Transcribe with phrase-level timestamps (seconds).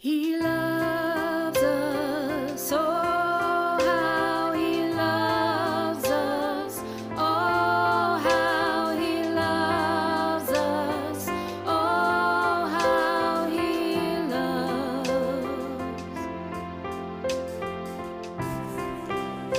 [0.00, 6.80] He loves us, oh, how he loves us,
[7.16, 11.28] oh, how he loves us,
[11.66, 15.08] oh, how he loves.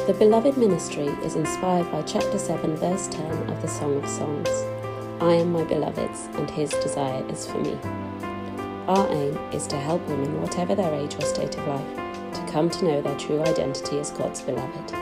[0.08, 4.48] The Beloved Ministry is inspired by chapter 7, verse 10 of the Song of Songs.
[5.20, 7.78] I am my beloved's, and his desire is for me.
[8.88, 11.96] Our aim is to help women, whatever their age or state of life,
[12.34, 14.94] to come to know their true identity as God's beloved.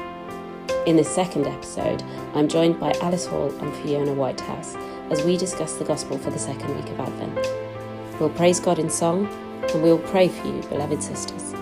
[0.86, 4.66] In this second episode, I'm joined by Alice Hall and Fiona Whitehead
[5.12, 8.20] as we discuss the Gospel for the second week of Advent.
[8.20, 9.28] We'll praise God in song
[9.74, 11.54] and we'll pray for you, beloved sisters.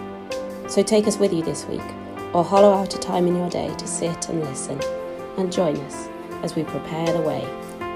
[0.68, 1.82] So take us with you this week,
[2.34, 4.80] or hollow out a time in your day to sit and listen,
[5.38, 6.08] and join us
[6.44, 7.42] as we prepare the way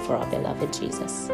[0.06, 1.30] for our beloved Jesus.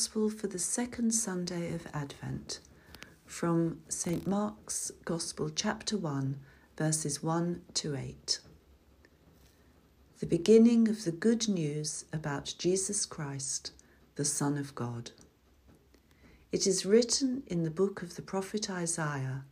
[0.00, 2.60] Gospel for the second Sunday of Advent
[3.26, 4.26] from St.
[4.26, 6.40] Mark's Gospel, chapter 1,
[6.78, 8.40] verses 1 to 8.
[10.20, 13.72] The beginning of the good news about Jesus Christ,
[14.14, 15.10] the Son of God.
[16.50, 19.44] It is written in the book of the prophet Isaiah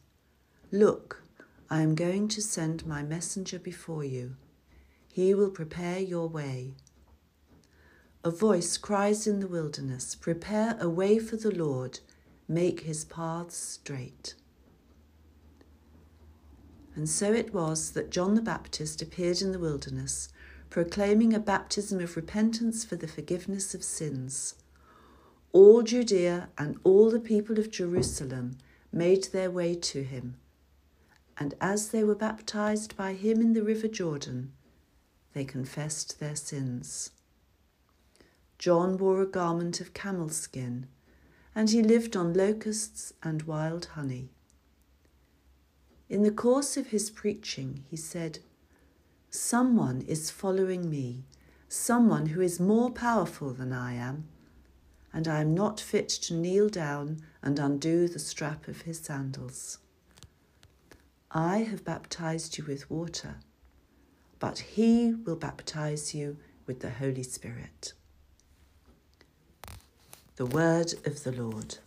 [0.73, 1.25] Look,
[1.69, 4.37] I am going to send my messenger before you.
[5.13, 6.73] He will prepare your way.
[8.29, 12.01] A voice cries in the wilderness, Prepare a way for the Lord,
[12.47, 14.35] make his paths straight.
[16.95, 20.29] And so it was that John the Baptist appeared in the wilderness,
[20.69, 24.57] proclaiming a baptism of repentance for the forgiveness of sins.
[25.53, 28.59] All Judea and all the people of Jerusalem
[28.93, 30.37] made their way to him.
[31.39, 34.53] And as they were baptized by him in the river Jordan,
[35.33, 37.13] they confessed their sins.
[38.59, 40.89] John wore a garment of camel skin,
[41.55, 44.31] and he lived on locusts and wild honey.
[46.09, 48.41] In the course of his preaching, he said,
[49.31, 51.25] Someone is following me,
[51.69, 54.27] someone who is more powerful than I am,
[55.13, 59.79] and I am not fit to kneel down and undo the strap of his sandals.
[61.31, 63.37] I have baptized you with water,
[64.39, 67.93] but he will baptize you with the Holy Spirit.
[70.39, 71.79] The word of the Lord.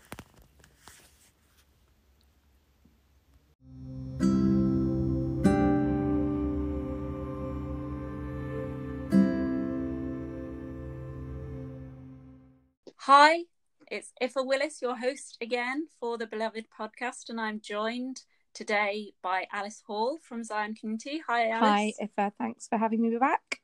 [12.97, 13.44] Hi,
[13.89, 18.23] it's Iffa Willis, your host again for the Beloved podcast, and I'm joined
[18.53, 21.23] today by Alice Hall from Sion Community.
[21.25, 21.95] Hi, Alice.
[21.97, 22.33] Hi, Iffa.
[22.38, 23.61] Thanks for having me back.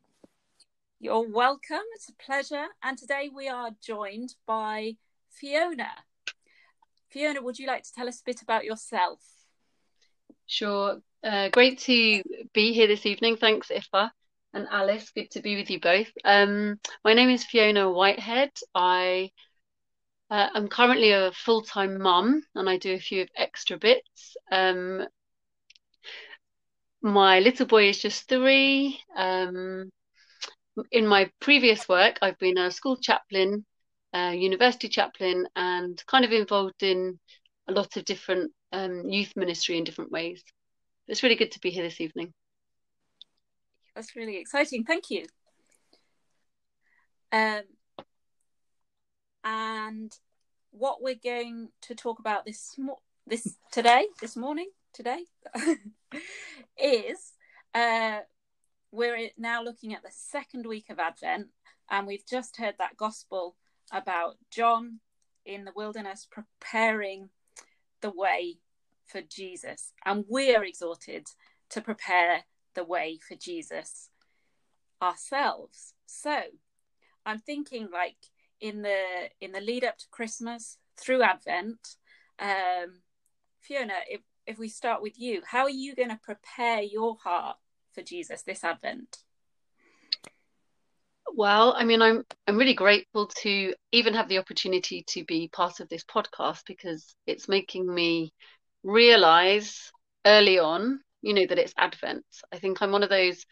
[1.00, 1.84] You're welcome.
[1.94, 2.66] It's a pleasure.
[2.82, 4.96] And today we are joined by
[5.30, 5.92] Fiona.
[7.10, 9.20] Fiona, would you like to tell us a bit about yourself?
[10.48, 10.98] Sure.
[11.24, 13.38] Uh, great to be here this evening.
[13.38, 14.10] Thanks, Iffa
[14.56, 15.12] and Alice.
[15.12, 16.08] Good to be with you both.
[16.26, 18.52] Um, my name is Fiona Whitehead.
[18.74, 19.30] I
[20.32, 24.36] uh, am currently a full-time mum, and I do a few extra bits.
[24.52, 25.06] Um,
[27.04, 29.00] my little boy is just three.
[29.16, 29.92] Um,
[30.92, 33.66] in my previous work, I've been a school chaplain,
[34.14, 37.20] uh, university chaplain, and kind of involved in
[37.68, 40.44] a lot of different um, youth ministry in different ways.
[41.08, 42.34] It's really good to be here this evening.
[43.96, 44.84] That's really exciting.
[44.84, 45.26] Thank you.
[47.32, 47.64] Um,
[49.44, 50.14] and
[50.72, 55.26] what we're going to talk about this mo- this today, this morning, today,
[56.78, 57.34] is
[57.74, 58.20] uh,
[58.92, 61.48] we're now looking at the second week of Advent,
[61.90, 63.56] and we've just heard that gospel
[63.92, 65.00] about John
[65.46, 67.30] in the wilderness preparing
[68.02, 68.60] the way
[69.06, 71.28] for Jesus, and we're exhorted
[71.70, 72.44] to prepare
[72.76, 74.10] the way for Jesus
[75.02, 75.94] ourselves.
[76.06, 76.40] So,
[77.26, 78.18] I'm thinking like
[78.60, 81.96] in the in the lead up to Christmas through Advent,
[82.40, 83.02] um,
[83.62, 87.58] Fiona, if if we start with you, how are you going to prepare your heart
[87.98, 89.18] for Jesus this Advent?
[91.36, 95.80] Well, I mean, I'm I'm really grateful to even have the opportunity to be part
[95.80, 98.34] of this podcast because it's making me
[98.84, 99.92] realize
[100.26, 102.26] early on, you know, that it's Advent.
[102.52, 103.46] I think I'm one of those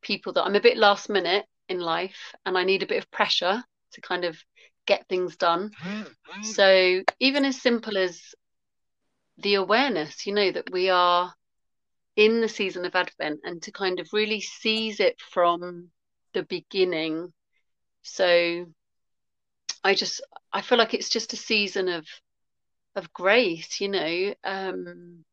[0.00, 3.10] people that I'm a bit last minute in life and I need a bit of
[3.10, 3.62] pressure
[3.92, 4.38] to kind of
[4.86, 5.70] get things done.
[6.42, 8.20] So even as simple as
[9.38, 11.32] the awareness, you know, that we are
[12.16, 15.90] in the season of Advent and to kind of really seize it from
[16.34, 17.32] the beginning.
[18.02, 18.66] So
[19.84, 20.20] I just
[20.52, 22.06] I feel like it's just a season of
[22.96, 24.34] of grace, you know.
[24.44, 25.24] Um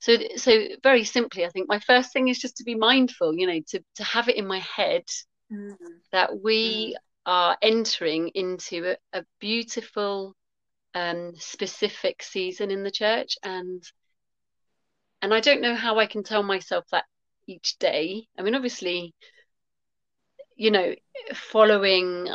[0.00, 0.52] so so
[0.82, 3.84] very simply, I think my first thing is just to be mindful, you know, to
[3.96, 5.04] to have it in my head
[5.52, 6.00] Mm.
[6.12, 7.00] that we Mm.
[7.26, 10.34] are entering into a, a beautiful
[10.94, 13.82] um specific season in the church and
[15.22, 17.04] and I don't know how I can tell myself that
[17.46, 18.26] each day.
[18.38, 19.14] I mean, obviously,
[20.56, 20.94] you know,
[21.34, 22.28] following,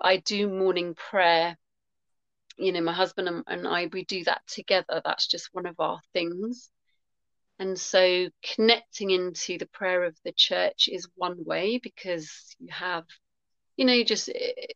[0.00, 1.56] I do morning prayer.
[2.56, 5.00] You know, my husband and, and I, we do that together.
[5.04, 6.70] That's just one of our things.
[7.60, 13.04] And so connecting into the prayer of the church is one way because you have,
[13.76, 14.66] you know, just eh,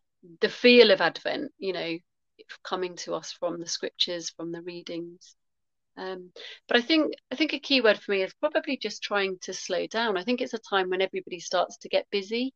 [0.40, 1.98] the feel of Advent, you know,
[2.64, 5.36] coming to us from the scriptures, from the readings.
[5.96, 6.30] Um,
[6.68, 9.52] but I think I think a key word for me is probably just trying to
[9.52, 10.16] slow down.
[10.16, 12.54] I think it's a time when everybody starts to get busy.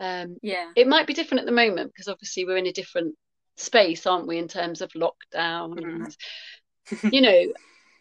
[0.00, 0.70] Um, Yeah.
[0.76, 3.14] it might be different at the moment because obviously we're in a different
[3.56, 5.84] space, aren't we, in terms of lockdown Mm.
[5.84, 6.16] and
[7.12, 7.52] you know,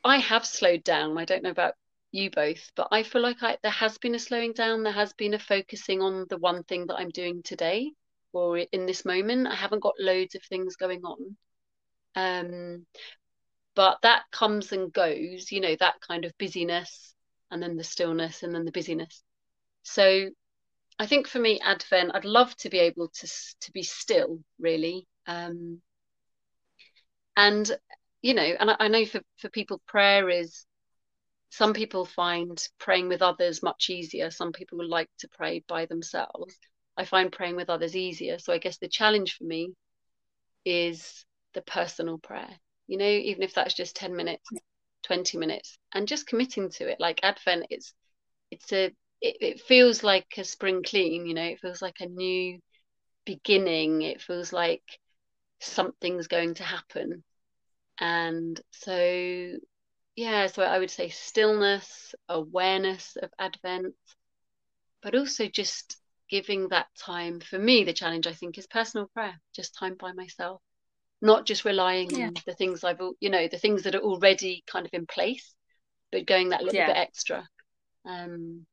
[0.04, 1.18] I have slowed down.
[1.18, 1.74] I don't know about
[2.12, 4.84] you both, but I feel like I there has been a slowing down.
[4.84, 7.92] There has been a focusing on the one thing that I'm doing today
[8.34, 9.48] or in this moment.
[9.48, 11.38] I haven't got loads of things going on.
[12.16, 12.86] Um,
[13.78, 17.14] but that comes and goes, you know, that kind of busyness
[17.52, 19.22] and then the stillness and then the busyness.
[19.84, 20.32] So
[20.98, 23.28] I think for me, Advent, I'd love to be able to
[23.62, 25.06] to be still, really.
[25.28, 25.80] Um,
[27.36, 27.70] and
[28.24, 30.66] you know, and I, I know for for people, prayer is.
[31.50, 34.32] Some people find praying with others much easier.
[34.32, 36.58] Some people like to pray by themselves.
[36.98, 38.38] I find praying with others easier.
[38.38, 39.74] So I guess the challenge for me
[40.66, 42.60] is the personal prayer.
[42.88, 44.50] You know, even if that's just 10 minutes,
[45.04, 47.00] 20 minutes, and just committing to it.
[47.00, 47.94] Like Advent, it's
[48.52, 48.86] it's a
[49.22, 52.60] it, it feels like a spring clean, you know, it feels like a new
[53.26, 54.02] beginning.
[54.04, 54.84] It feels like
[55.62, 57.24] something's going to happen.
[58.00, 59.54] And so
[60.16, 63.96] yeah, so I would say stillness, awareness of Advent,
[65.02, 65.98] but also just
[66.30, 67.40] giving that time.
[67.40, 70.62] For me, the challenge I think is personal prayer, just time by myself,
[71.22, 72.28] not just relying Yeah.
[72.28, 75.54] on the things I've, you know, the things that are already kind of in place,
[76.12, 76.88] but going that little Yeah.
[76.88, 77.48] bit extra.
[78.06, 78.66] Um,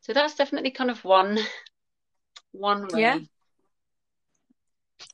[0.00, 1.38] so that's definitely kind of one,
[2.52, 3.00] one way.
[3.00, 3.20] Yeah.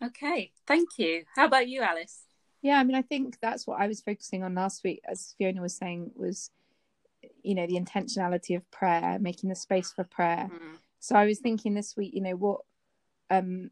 [0.03, 0.53] Okay.
[0.67, 1.25] Thank you.
[1.35, 2.25] How about you, Alice?
[2.63, 5.61] Yeah, I mean, I think that's what I was focusing on last week, as Fiona
[5.61, 6.51] was saying, was
[7.43, 10.51] you know the intentionality of prayer, making the space for prayer.
[10.53, 10.79] Mm.
[11.01, 12.61] So I was thinking this week, you know, what,
[13.31, 13.71] um,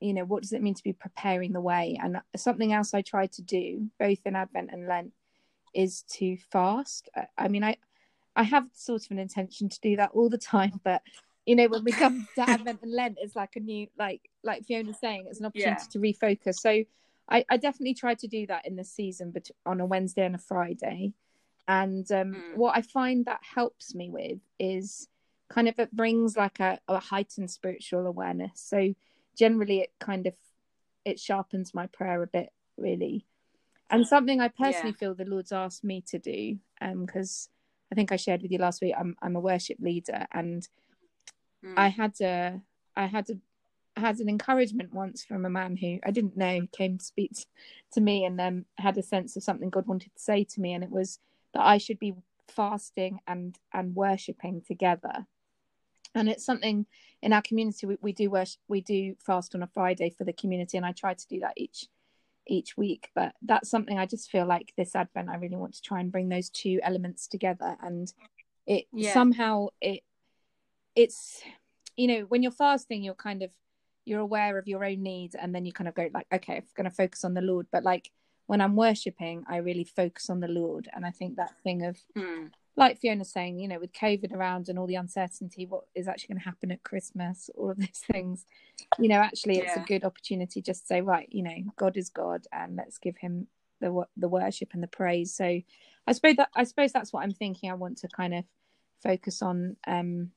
[0.00, 1.98] you know, what does it mean to be preparing the way?
[2.02, 5.12] And something else I try to do, both in Advent and Lent,
[5.74, 7.08] is to fast.
[7.16, 7.76] I- I mean, I,
[8.36, 11.02] I have sort of an intention to do that all the time, but
[11.46, 14.64] you know, when we come to Advent and Lent, it's like a new, like, like
[14.66, 15.88] Fiona's saying, it's an opportunity Yeah.
[15.90, 16.56] to refocus.
[16.56, 16.84] So
[17.28, 20.34] I, I definitely try to do that in the season, but on a Wednesday and
[20.34, 21.14] a Friday.
[21.66, 22.56] And um, Mm.
[22.56, 25.08] what I find that helps me with is
[25.50, 28.52] kind of it brings like a, a heightened spiritual awareness.
[28.54, 28.94] So
[29.38, 30.34] generally, it kind of
[31.04, 33.26] it sharpens my prayer a bit, really.
[33.90, 34.98] And something I personally Yeah.
[34.98, 37.48] feel the Lord's asked me to do, um because
[37.90, 38.94] I think I shared with you last week.
[38.98, 40.68] I'm I'm a worship leader, and
[41.64, 41.76] Mm.
[41.76, 42.60] I had a
[42.96, 43.34] I had a
[43.96, 47.32] I had an encouragement once from a man who I didn't know came to speak
[47.92, 50.72] to me and um, had a sense of something God wanted to say to me,
[50.72, 51.18] and it was
[51.52, 52.14] that I should be
[52.48, 55.26] fasting and and worshiping together.
[56.14, 56.86] And it's something
[57.22, 60.32] in our community we, we do worship we do fast on a Friday for the
[60.32, 61.86] community, and I try to do that each
[62.46, 63.10] each week.
[63.14, 66.10] But that's something I just feel like this Advent I really want to try and
[66.12, 68.12] bring those two elements together, and
[68.66, 69.12] it Yeah.
[69.12, 70.02] somehow it
[70.94, 71.42] it's
[71.96, 73.50] you know when you're fasting you're kind of
[74.04, 76.64] you're aware of your own needs and then you kind of go like okay i'm
[76.76, 78.10] going to focus on the lord but like
[78.46, 81.96] when i'm worshipping i really focus on the lord and i think that thing of
[82.16, 82.50] Mm.
[82.78, 86.28] Like fiona's saying you know with covid around and all the uncertainty what is actually
[86.28, 88.46] going to happen at christmas all of these things
[88.98, 89.82] you know actually it's Yeah.
[89.82, 93.16] a good opportunity just to say right you know god is god and let's give
[93.18, 93.48] him
[93.80, 97.32] the the worship and the praise so i suppose that i suppose that's what i'm
[97.32, 98.44] thinking i want to kind of
[99.02, 100.30] focus on um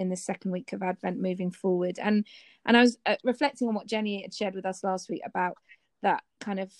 [0.00, 1.98] in this second week of Advent moving forward.
[2.00, 2.26] And
[2.64, 5.56] and I was uh, reflecting on what Jenny had shared with us last week about
[6.02, 6.72] that kind of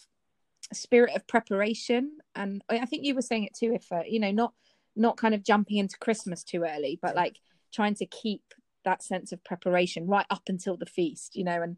[0.73, 2.17] spirit of preparation.
[2.35, 4.55] And I think you were saying it too, if you know, not
[5.01, 7.39] not kind of jumping into Christmas too early, but like
[7.73, 8.43] trying to keep
[8.85, 11.63] that sense of preparation right up until the feast, you know.
[11.63, 11.77] And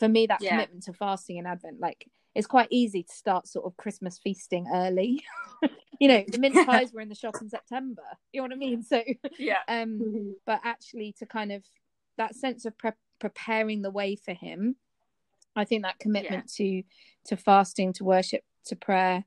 [0.00, 0.50] for me, that Yeah.
[0.50, 4.66] commitment to fasting in Advent, like it's quite easy to start sort of Christmas feasting
[4.72, 5.22] early.
[6.00, 8.02] you know, the mince pies were in the shop in September.
[8.32, 8.82] You know what I mean?
[8.82, 9.02] So
[9.38, 9.58] Yeah.
[9.68, 11.64] um but actually to kind of
[12.18, 12.90] that sense of pre-
[13.20, 14.76] preparing the way for him
[15.56, 16.82] i think that commitment to
[17.24, 19.24] to fasting to worship to prayer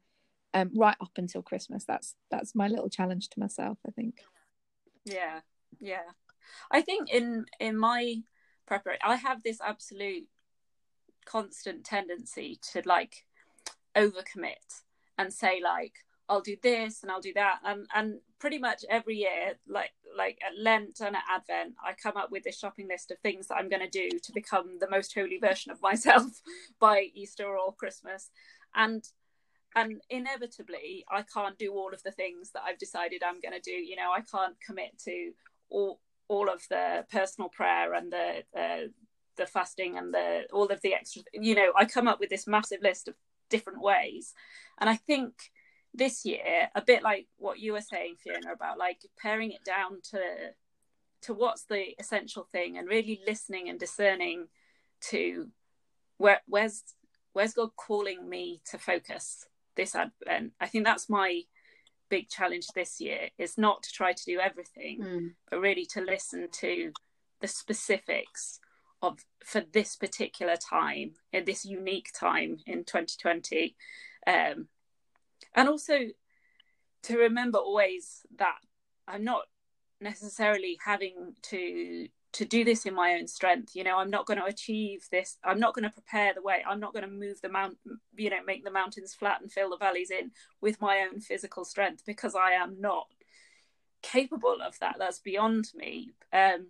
[0.58, 1.86] um right up until christmas.
[1.86, 4.22] That's that's my little challenge to myself i think.
[5.06, 5.40] Yeah,
[5.80, 6.10] yeah.
[6.72, 8.22] I think in in my
[8.66, 10.28] preparation, I have this absolute
[11.26, 13.26] constant tendency to like
[13.96, 14.84] overcommit
[15.18, 15.94] and say like
[16.30, 20.40] I'll do this and I'll do that, and and pretty much every year, like like
[20.46, 23.56] at Lent and at Advent, I come up with this shopping list of things that
[23.56, 26.42] I'm going to do to become the most holy version of myself
[26.80, 28.30] by Easter or Christmas,
[28.76, 29.08] and
[29.75, 33.62] and inevitably I can't do all of the things that I've decided I'm going to
[33.62, 33.75] do.
[33.75, 35.31] You know, I can't commit to
[35.69, 38.88] all all of the personal prayer and the uh,
[39.38, 41.24] the fasting and the all of the extra.
[41.33, 43.15] You know, I come up with this massive list of
[43.50, 44.33] different ways,
[44.79, 45.33] and I think
[45.93, 50.01] this year, a bit like what you were saying, Fiona, about like paring it down
[50.12, 50.19] to
[51.24, 54.47] to what's the essential thing and really listening and discerning
[55.01, 55.47] to
[56.17, 56.83] where where's
[57.33, 59.45] where's God calling me to focus
[59.77, 60.51] this advent.
[60.60, 61.41] I think that's my
[62.10, 65.36] big challenge this year is not to try to do everything, Mm.
[65.50, 66.91] but really to listen to
[67.39, 68.60] the specifics
[69.01, 73.75] of for this particular time in this unique time in 2020
[74.25, 74.67] um,
[75.53, 76.00] and also
[77.03, 78.57] to remember always that
[79.07, 79.43] i'm not
[80.01, 82.07] necessarily having to
[82.38, 85.38] to do this in my own strength you know i'm not going to achieve this
[85.44, 87.75] i'm not going to prepare the way i'm not going to move the mount
[88.15, 90.29] you know make the mountains flat and fill the valleys in
[90.62, 93.08] with my own physical strength because i am not
[94.03, 96.67] capable of that that's beyond me um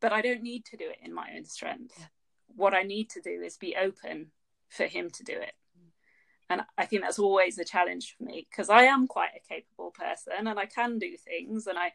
[0.00, 2.06] but i don't need to do it in my own strength Yeah.
[2.54, 4.30] what i need to do is be open
[4.68, 5.54] for him to do it
[6.48, 9.90] and i think that's always a challenge for me because i am quite a capable
[9.90, 11.90] person and i can do things and i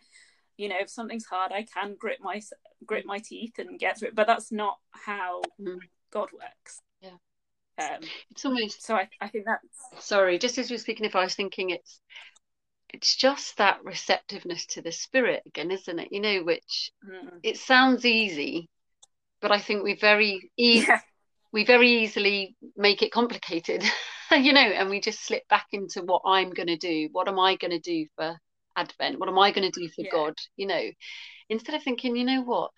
[0.58, 2.42] you know if something's hard i can grit my
[2.86, 5.80] grit my teeth and get through it but that's not how Mm.
[6.12, 7.18] god works Yeah.
[7.80, 11.16] um It's almost so i, I think that's sorry, just as you were speaking, if
[11.16, 12.00] I was thinking it's
[12.94, 16.10] it's just that receptiveness to the spirit again, isn't it?
[16.12, 18.70] You know, which mm, it sounds easy,
[19.42, 21.00] but I think we very e- yeah
[21.52, 23.84] we very easily make it complicated,
[24.32, 27.10] you know, and we just slip back into what I'm going to do.
[27.12, 28.36] What am I going to do for
[28.76, 29.20] Advent?
[29.20, 30.12] What am I going to do for Yeah.
[30.12, 30.34] God?
[30.56, 30.92] You know,
[31.50, 32.72] instead of thinking, you know what,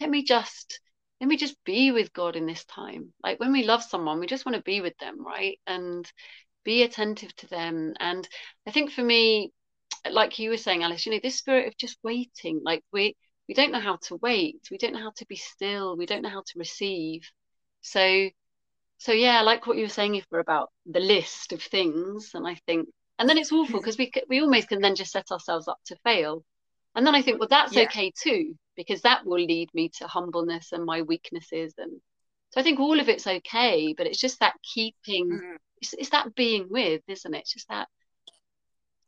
[0.00, 0.80] let me just
[1.20, 3.12] let me just be with God in this time.
[3.22, 5.58] Like when we love someone, we just want to be with them, right?
[5.66, 6.10] And
[6.64, 7.94] be attentive to them.
[7.98, 8.28] And
[8.66, 9.52] I think for me,
[10.08, 13.16] like you were saying, Alice, you know, this spirit of just waiting, like we
[13.48, 16.22] we don't know how to wait, we don't know how to be still, we don't
[16.22, 17.22] know how to receive.
[17.80, 18.28] So
[18.98, 22.46] so yeah, I like what you were saying, Iffa, about the list of things, and
[22.46, 22.88] I think,
[23.18, 25.96] and then it's awful because we we almost can then just set ourselves up to
[26.04, 26.44] fail,
[26.94, 27.84] and then I think, well, that's Yeah.
[27.84, 32.00] okay too, because that will lead me to humbleness and my weaknesses, and
[32.50, 35.56] so I think all of it's okay, but it's just that keeping, Mhm.
[35.80, 37.40] it's, it's that being with, isn't it?
[37.40, 37.88] It's just that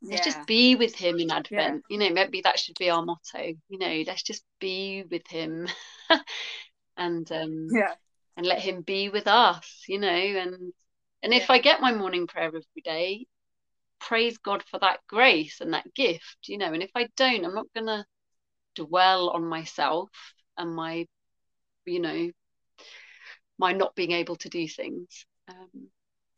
[0.03, 3.53] let's just be with him in Advent, you know, maybe that should be our motto,
[3.69, 5.67] you know, let's just be with him,
[6.97, 7.95] and um yeah.
[8.37, 10.73] and let him be with us, you know, and
[11.23, 13.25] and if I get my morning prayer every day,
[14.01, 17.55] praise God for that grace and that gift, you know, and if I don't, I'm
[17.55, 18.05] not gonna
[18.75, 20.09] dwell on myself
[20.57, 21.07] and my,
[21.85, 22.31] you know,
[23.57, 25.25] my not being able to do things.
[25.47, 25.89] Um,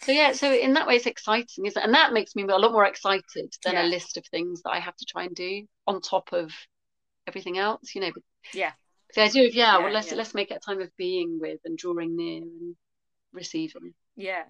[0.02, 1.86] so yeah, so in that way it's exciting, isn't it?
[1.86, 3.86] And that makes me a lot more excited than Yeah.
[3.86, 6.52] a list of things that I have to try and do on top of
[7.28, 8.12] everything else, you know.
[8.54, 8.74] yeah
[9.16, 10.18] The idea of yeah, Yeah, well let's yeah.
[10.18, 12.76] let's make it a time of being with and drawing near and
[13.32, 13.94] receiving.
[14.16, 14.44] Yeah.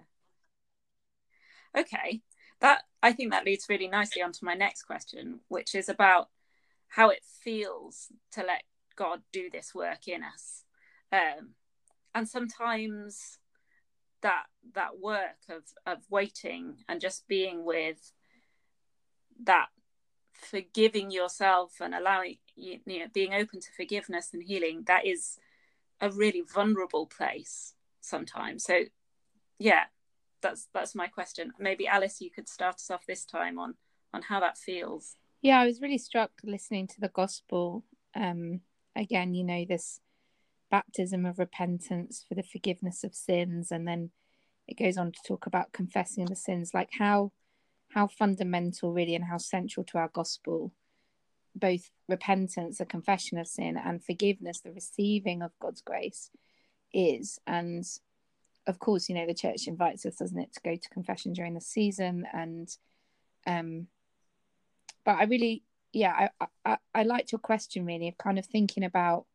[1.76, 2.22] Okay.
[2.64, 6.30] That I think that leads really nicely onto my next question, which is about
[6.88, 8.62] how it feels to let
[8.96, 10.64] God do this work in us.
[11.12, 11.50] Um,
[12.14, 13.36] and sometimes
[14.22, 18.12] that that work of of waiting and just being with
[19.42, 19.66] that
[20.32, 25.36] forgiving yourself and allowing you, you know being open to forgiveness and healing that is
[26.00, 28.80] a really vulnerable place sometimes so
[29.58, 29.84] yeah
[30.44, 33.74] that's that's my question maybe alice you could start us off this time on
[34.12, 37.84] on how that feels Yeah, I was really struck listening to the gospel
[38.14, 38.60] um,
[38.96, 40.00] again, you know, this
[40.70, 44.10] baptism of repentance for the forgiveness of sins, and then
[44.66, 47.32] it goes on to talk about confessing the sins, like how
[47.90, 50.72] how fundamental really and how central to our gospel
[51.56, 56.30] both repentance, a confession of sin, and forgiveness, the receiving of God's grace,
[56.92, 57.38] is.
[57.46, 57.84] And
[58.66, 61.54] of course, you know, the church invites us, doesn't it, to go to confession during
[61.54, 62.26] the season.
[62.32, 62.68] And,
[63.46, 63.88] um,
[65.04, 68.84] but I really, yeah, I, I, I liked your question really of kind of thinking
[68.84, 69.26] about,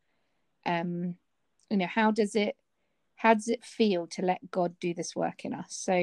[0.66, 1.16] um,
[1.70, 2.56] you know, how does it,
[3.16, 5.68] how does it feel to let God do this work in us?
[5.70, 5.94] So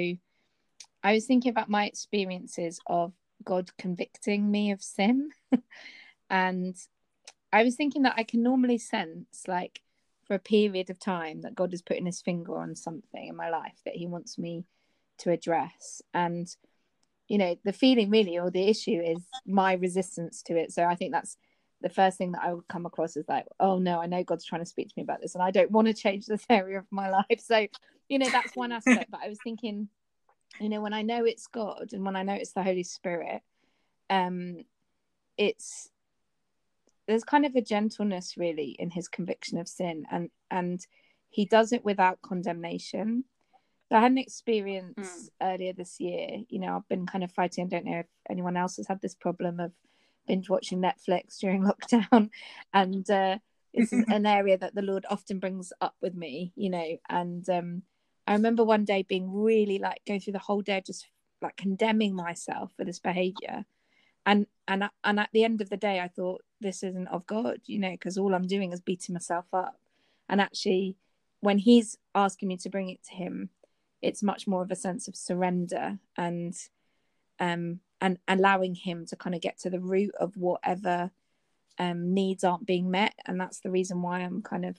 [1.02, 3.12] I was thinking about my experiences of
[3.44, 5.30] God convicting me of sin.
[6.30, 6.76] and
[7.52, 9.80] I was thinking that I can normally sense, like,
[10.26, 13.50] for a period of time, that God is putting his finger on something in my
[13.50, 14.64] life that he wants me
[15.18, 16.02] to address.
[16.12, 16.48] And,
[17.28, 20.72] you know, the feeling really or the issue is my resistance to it.
[20.72, 21.36] So I think that's
[21.80, 24.44] the first thing that I would come across is like, oh no, I know God's
[24.44, 26.78] trying to speak to me about this and I don't want to change this area
[26.78, 27.40] of my life.
[27.40, 27.66] So,
[28.08, 29.10] you know, that's one aspect.
[29.10, 29.88] but I was thinking,
[30.60, 33.42] you know, when I know it's God and when I know it's the Holy Spirit,
[34.08, 34.64] um,
[35.36, 35.90] it's
[37.06, 40.86] there's kind of a gentleness really in his conviction of sin and and
[41.28, 43.24] he does it without condemnation
[43.88, 45.28] so i had an experience mm.
[45.42, 48.56] earlier this year you know i've been kind of fighting i don't know if anyone
[48.56, 49.72] else has had this problem of
[50.26, 52.30] binge watching netflix during lockdown
[52.72, 53.38] and uh
[53.72, 57.82] it's an area that the lord often brings up with me you know and um
[58.26, 61.06] i remember one day being really like going through the whole day just
[61.42, 63.64] like condemning myself for this behavior
[64.26, 67.60] and and and at the end of the day i thought this isn't of god
[67.66, 69.78] you know because all i'm doing is beating myself up.
[70.28, 70.96] And actually
[71.40, 73.50] when he's asking me to bring it to him
[74.02, 76.54] it's much more of a sense of surrender and
[77.38, 81.10] um and allowing him to kind of get to the root of whatever
[81.78, 83.14] um needs aren't being met.
[83.26, 84.76] And that's the reason why i'm kind of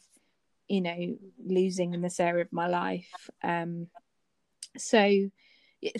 [0.67, 3.29] you know losing in this area of my life.
[3.43, 3.87] Um
[4.77, 5.29] so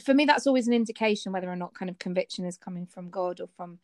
[0.04, 3.10] for me that's always an indication whether or not kind of conviction is coming from
[3.10, 3.80] god or from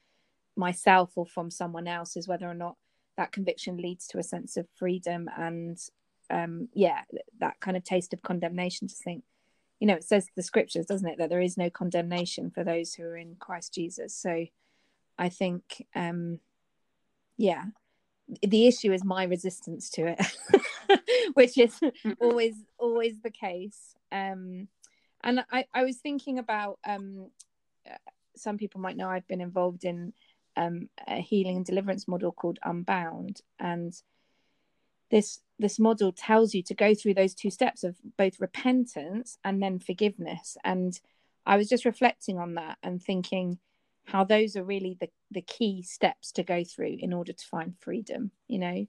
[0.56, 2.76] myself or from someone else is whether or not
[3.18, 5.78] that conviction leads to a sense of freedom and
[6.30, 7.02] um yeah
[7.40, 8.88] that kind of taste of condemnation.
[8.88, 9.24] To think
[9.80, 12.94] you know it says the scriptures doesn't it that there is no condemnation for those
[12.94, 14.16] who are in christ jesus.
[14.16, 14.46] So
[15.18, 16.40] i think um
[17.38, 17.66] yeah
[18.42, 21.02] the issue is my resistance to it
[21.34, 22.14] which is mm-hmm.
[22.20, 23.96] always always the case.
[24.12, 24.68] Um
[25.24, 27.30] and I, I was thinking about um,
[27.90, 27.96] uh,
[28.36, 30.14] some people might know I've been involved in
[30.56, 33.94] um, a healing and deliverance model called Unbound, and
[35.10, 39.62] this this model tells you to go through those two steps of both repentance and
[39.62, 40.58] then forgiveness.
[40.64, 41.00] And
[41.46, 43.60] I was just reflecting on that and thinking
[44.06, 47.76] how those are really the the key steps to go through in order to find
[47.80, 48.32] freedom.
[48.48, 48.88] You know,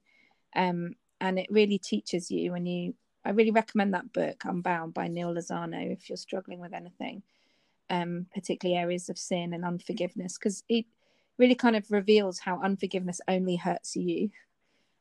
[0.55, 5.07] um, and it really teaches you when you I really recommend that book, Unbound by
[5.07, 7.23] Neal Lozano, if you're struggling with anything,
[7.89, 10.85] um, particularly areas of sin and unforgiveness, because it
[11.37, 14.29] really kind of reveals how unforgiveness only hurts you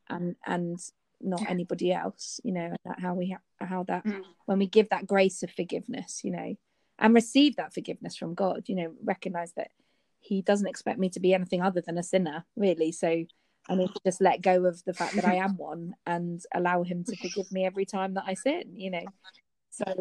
[0.09, 0.79] and and
[1.21, 4.23] not anybody else, you know, and how we ha- how that mm.
[4.47, 6.57] when we give that grace of forgiveness, you know,
[6.99, 9.71] and receive that forgiveness from God, you know, recognize that
[10.21, 12.91] He doesn't expect me to be anything other than a sinner, really.
[12.93, 13.25] So
[13.69, 16.83] I need to just let go of the fact that I am one and allow
[16.83, 19.05] him to forgive me every time that I sin, you know.
[19.71, 19.95] So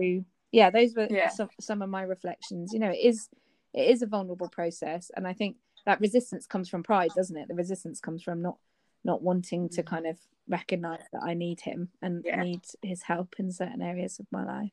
[0.51, 1.29] yeah, those were yeah.
[1.29, 2.73] some some of my reflections.
[2.73, 3.29] You know, it is
[3.73, 7.47] it is a vulnerable process and I think that resistance comes from pride, doesn't it?
[7.47, 8.57] The resistance comes from not
[9.03, 9.85] not wanting to mm.
[9.85, 12.41] kind of recognize that I need him and yeah.
[12.41, 14.71] need his help in certain areas of my life.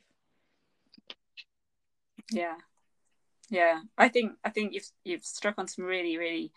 [2.31, 2.57] Yeah.
[3.49, 3.81] Yeah.
[3.99, 6.53] I think I think you've you've struck on some really, really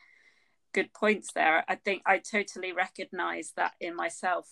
[0.73, 1.63] good points there.
[1.67, 4.47] I think I totally recognize that in myself,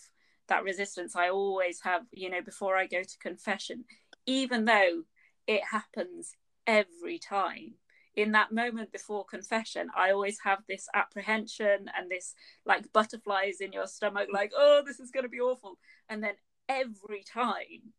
[0.48, 3.86] that resistance I always have, you know, before I go to confession,
[4.26, 5.04] even though
[5.48, 6.34] it happens
[6.68, 7.76] every time.
[8.14, 13.72] In that moment before confession, I always have this apprehension and this like butterflies in
[13.72, 15.78] your stomach, like, oh, this is going to be awful.
[16.10, 16.34] And then
[16.68, 17.94] every time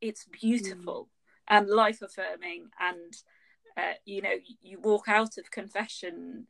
[0.00, 1.56] it's beautiful mm.
[1.56, 2.68] and life affirming.
[2.78, 3.12] And,
[3.76, 6.46] uh, you know, you walk out of confession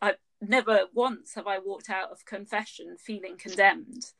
[0.00, 4.12] I never once have I walked out of confession feeling condemned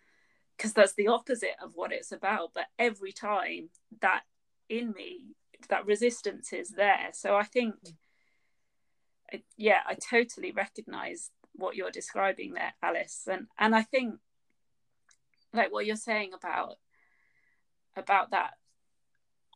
[0.56, 2.50] because that's the opposite of what it's about.
[2.54, 4.22] But every time that
[4.68, 5.34] in me,
[5.68, 7.10] that resistance is there.
[7.12, 7.74] So I think,
[9.56, 14.14] yeah, I totally recognize what you're describing there, Alice, and and I think
[15.52, 16.76] like what you're saying about
[17.96, 18.52] about that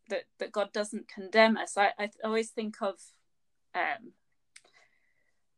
[0.09, 1.77] that that God doesn't condemn us.
[1.77, 2.97] I, I always think of
[3.75, 4.13] um,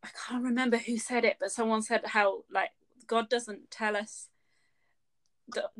[0.06, 2.70] I can't remember who said it, but someone said how like
[3.06, 4.28] God doesn't tell us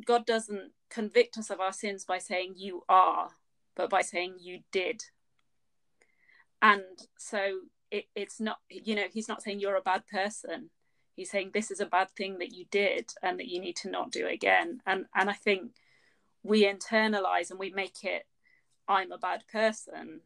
[0.05, 3.29] God doesn't convict us of our sins by saying you are,
[3.75, 5.03] but by saying you did.
[6.61, 6.83] And
[7.17, 7.59] so
[7.91, 10.69] it, it's not, you know, he's not saying you're a bad person.
[11.15, 13.89] He's saying this is a bad thing that you did and that you need to
[13.89, 14.81] not do again.
[14.85, 15.71] And and I think
[16.43, 18.25] we internalize and we make it
[18.87, 20.21] I'm a bad person,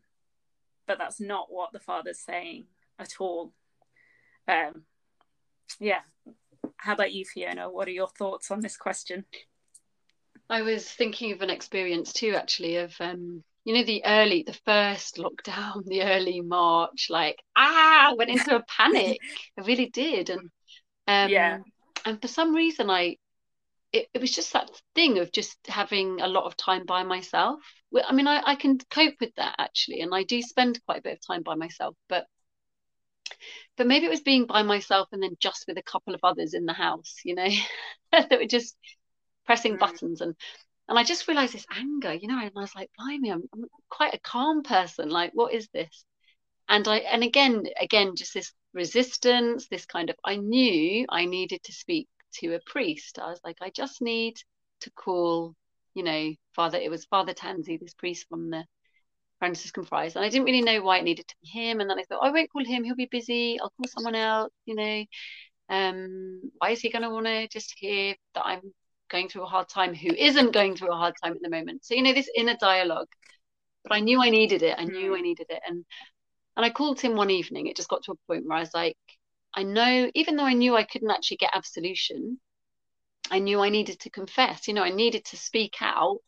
[0.85, 2.65] but that's not what the father's saying
[2.99, 3.53] at all.
[4.47, 4.83] Um,
[5.79, 6.01] yeah.
[6.77, 7.69] How about you, Fiona?
[7.69, 9.25] What are your thoughts on this question?
[10.49, 14.57] I was thinking of an experience too, actually, of um, you know, the early, the
[14.65, 19.21] first lockdown, the early March, like ah, went into a panic.
[19.57, 20.41] I really did, and
[21.07, 21.57] um, Yeah.
[22.05, 23.17] and for some reason, I
[23.93, 27.59] it, it was just that thing of just having a lot of time by myself.
[28.07, 31.03] I mean, I, I can cope with that actually, and I do spend quite a
[31.03, 32.25] bit of time by myself, but
[33.77, 36.53] but maybe it was being by myself and then just with a couple of others
[36.53, 37.47] in the house, you know,
[38.11, 38.75] that were just
[39.45, 39.77] pressing Mm.
[39.77, 40.35] buttons and
[40.89, 43.65] and I just realized this anger, you know, and I was like, blimey, I'm, I'm
[43.89, 45.09] quite a calm person.
[45.09, 46.03] Like, what is this?
[46.67, 51.63] And I and again, again, just this resistance, this kind of I knew I needed
[51.63, 52.07] to speak
[52.39, 53.19] to a priest.
[53.19, 54.37] I was like, I just need
[54.81, 55.55] to call,
[55.93, 58.65] you know, Father, it was Father Tansy, this priest from the
[59.41, 60.15] Franciscan Friars.
[60.15, 61.81] And I didn't really know why it needed to be him.
[61.81, 63.59] And then I thought, I won't call him, he'll be busy.
[63.59, 65.05] I'll call someone else, you know.
[65.69, 68.61] Um, why is he gonna want to just hear that I'm
[69.09, 71.83] going through a hard time who isn't going through a hard time at the moment?
[71.83, 73.07] So, you know, this inner dialogue.
[73.83, 74.75] But I knew I needed it.
[74.77, 75.17] I knew Mm.
[75.17, 75.61] I needed it.
[75.67, 75.85] And
[76.55, 77.65] and I called him one evening.
[77.67, 78.97] It just got to a point where I was like,
[79.55, 82.39] I know, even though I knew I couldn't actually get absolution,
[83.31, 84.67] I knew I needed to confess.
[84.67, 86.19] You know, I needed to speak out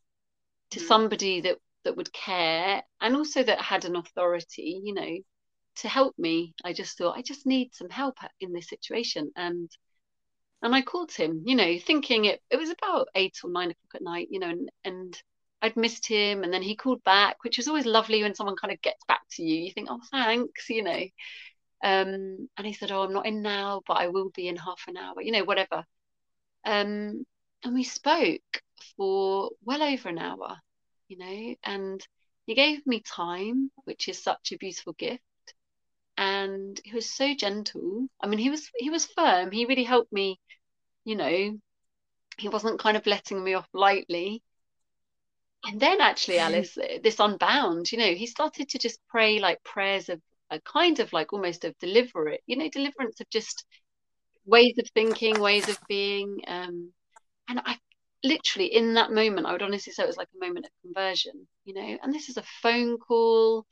[0.71, 0.87] to Mm.
[0.87, 5.17] somebody that that would care and also that had an authority, you know,
[5.77, 6.53] to help me.
[6.63, 9.31] I just thought I just need some help in this situation.
[9.35, 9.69] And
[10.61, 13.95] and I called him, you know, thinking it it was about eight or nine o'clock
[13.95, 15.23] at night, you know, and and
[15.61, 18.73] I'd missed him and then he called back, which is always lovely when someone kind
[18.73, 19.63] of gets back to you.
[19.63, 21.03] You think, oh thanks, you know.
[21.83, 24.81] Um, and he said, Oh, I'm not in now, but I will be in half
[24.87, 25.83] an hour, you know, whatever.
[26.65, 27.25] Um,
[27.63, 28.61] and we spoke
[28.97, 30.57] for well over an hour,
[31.13, 32.05] you know, and
[32.45, 35.21] he gave me time, which is such a beautiful gift.
[36.17, 38.07] And he was so gentle.
[38.21, 39.51] I mean, he was he was firm.
[39.51, 40.39] He really helped me,
[41.05, 41.57] you know,
[42.37, 44.43] he wasn't kind of letting me off lightly.
[45.65, 50.09] And then actually, Alice, this unbound, you know, he started to just pray like prayers
[50.09, 53.65] of a kind of like almost of deliverance, you know, deliverance of just
[54.45, 56.41] ways of thinking, ways of being.
[56.47, 56.91] Um,
[57.47, 57.77] and I
[58.23, 61.47] literally in that moment, I would honestly say it was like a moment of conversion,
[61.65, 61.97] you know.
[62.01, 63.65] And this is a phone call.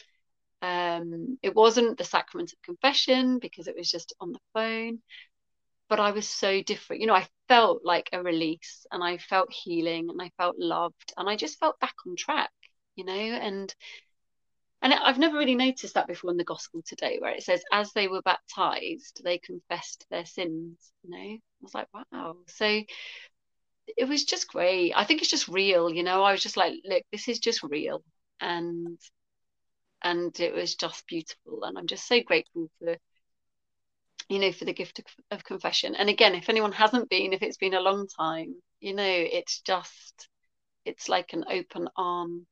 [0.62, 5.00] Um, it wasn't the sacrament of confession because it was just on the phone.
[5.90, 7.02] But I was so different.
[7.02, 11.14] You know, I felt like a release and I felt healing and I felt loved
[11.18, 12.52] and I just felt back on track,
[12.96, 13.74] you know, and
[14.82, 17.94] and I've never really noticed that before in the gospel today, where it says, as
[17.94, 20.92] they were baptized, they confessed their sins.
[21.04, 22.38] You know, I was like, wow.
[22.48, 22.82] So
[23.98, 24.94] it was just great.
[24.96, 25.90] I think it's just real.
[25.92, 28.04] You know, I was just like, look, this is just real,
[28.40, 28.98] and
[30.04, 31.64] and it was just beautiful.
[31.64, 32.96] And I'm just so grateful for,
[34.30, 35.96] you know, for the gift of, of confession.
[35.96, 39.62] And again, if anyone hasn't been, if it's been a long time, you know, it's
[39.62, 40.28] just,
[40.86, 42.48] it's like an open arm,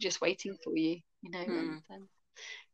[0.00, 1.58] just waiting for you you know, Mm.
[1.58, 2.08] and, um,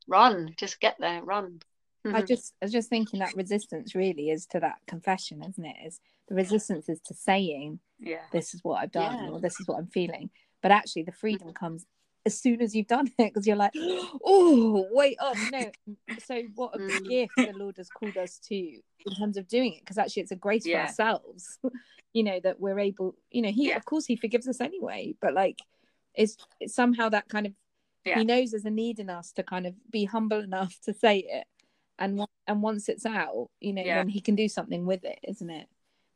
[0.08, 1.60] run, just get there, run.
[2.06, 5.76] I just I was just thinking that resistance really is to that confession, isn't it?
[5.86, 8.18] Is the resistance is to saying Yeah.
[8.32, 9.30] this is what I've done Yeah.
[9.30, 10.30] or this is what I'm feeling.
[10.62, 11.86] But actually the freedom comes
[12.26, 13.72] as soon as you've done it because you're like,
[14.24, 15.70] oh wait up, no.
[16.26, 17.04] So what a Mm.
[17.08, 20.32] gift the Lord has called us to in terms of doing it, because actually it's
[20.32, 20.82] a grace Yeah.
[20.84, 21.58] for ourselves,
[22.12, 23.76] you know, that we're able, you know, he Yeah.
[23.76, 25.58] of course he forgives us anyway, but like
[26.14, 27.52] it's, it's somehow that kind of
[28.18, 31.18] he knows there's a need in us to kind of be humble enough to say
[31.18, 31.46] it
[32.00, 34.04] and and once it's out you know Yeah.
[34.06, 35.68] he can do something with it isn't it?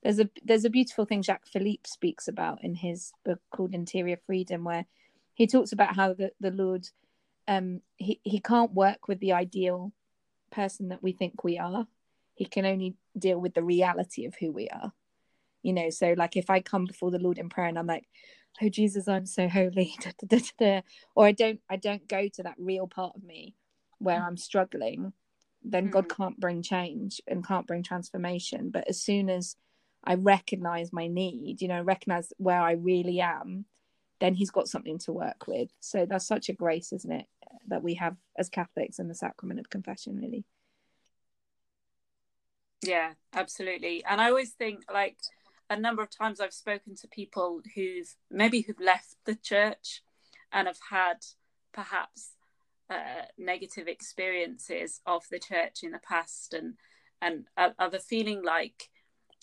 [0.02, 4.18] There's a there's a beautiful thing Jacques Philippe speaks about in his book called Interior
[4.26, 4.86] Freedom where
[5.34, 6.88] he talks about how the, the Lord
[7.46, 9.92] um he, he can't work with the ideal
[10.50, 11.86] person that we think we are.
[12.34, 14.92] He can only deal with the reality of who we are.
[15.62, 18.06] You know so like if I come before the Lord in prayer and I'm like
[18.62, 19.94] oh Jesus I'm so holy
[21.14, 23.54] or I don't I don't go to that real part of me
[23.98, 25.12] where I'm struggling
[25.64, 26.16] then God Mm.
[26.16, 29.56] can't bring change and can't bring transformation but as soon as
[30.04, 33.66] I recognize my need you know recognize where I really am
[34.20, 37.26] then he's got something to work with so that's such a grace isn't it
[37.68, 40.44] that we have as Catholics in the sacrament of confession really
[42.82, 44.04] Yeah, absolutely.
[44.04, 45.16] And I always think like
[45.70, 50.02] a number of times I've spoken to people who've maybe who've left the church
[50.52, 51.24] and have had
[51.72, 52.32] perhaps
[52.90, 56.74] uh, negative experiences of the church in the past and
[57.22, 58.90] and are, a feeling like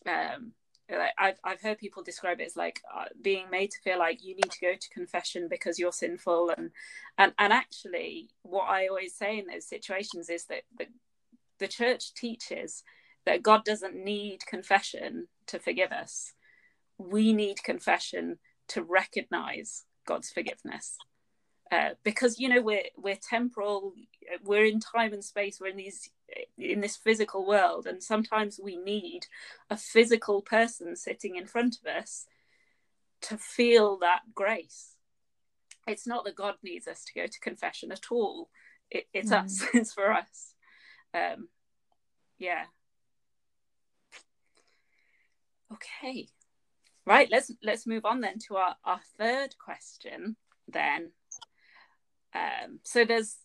[0.05, 0.53] um
[0.89, 4.23] like I've, I've heard people describe it as like uh, being made to feel like
[4.23, 6.71] you need to go to confession because you're sinful and
[7.17, 10.87] and and actually what i always say in those situations is that the,
[11.59, 12.83] the church teaches
[13.25, 16.33] that god doesn't need confession to forgive us.
[16.97, 20.97] We need confession to recognize god's forgiveness
[21.71, 23.93] uh, because you know we're we're temporal
[24.43, 26.09] we're in time and space we're in these
[26.57, 29.25] in this physical world and sometimes we need
[29.69, 32.25] a physical person sitting in front of us
[33.21, 34.95] to feel that grace.
[35.87, 38.49] It's not that god needs us to go to confession at all.
[38.89, 39.43] It, it's mm.
[39.43, 39.63] us.
[39.73, 40.53] It's for us.
[41.13, 41.47] Um
[42.37, 42.65] yeah.
[45.71, 46.27] Okay.
[47.05, 50.35] Right let's let's move on then to our our third question
[50.67, 51.11] then
[52.33, 53.37] um, so there's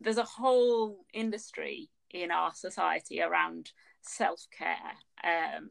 [0.00, 3.70] there's a whole industry in our society around
[4.02, 4.74] self care,
[5.24, 5.70] um,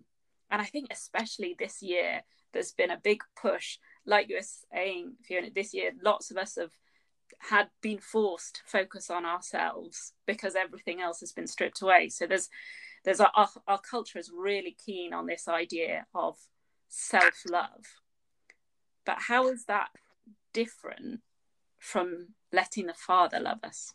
[0.51, 2.21] and I think especially this year
[2.53, 3.77] there's been a big push.
[4.05, 4.41] Like you were
[4.73, 6.71] saying, Fiona, this year lots of us have
[7.39, 12.09] had been forced to focus on ourselves because everything else has been stripped away.
[12.09, 12.49] So there's
[13.03, 16.37] there's our, our, our culture is really keen on this idea of
[16.89, 17.85] self love.
[19.05, 19.89] But how is that
[20.53, 21.21] different
[21.79, 23.93] from letting the Father love us.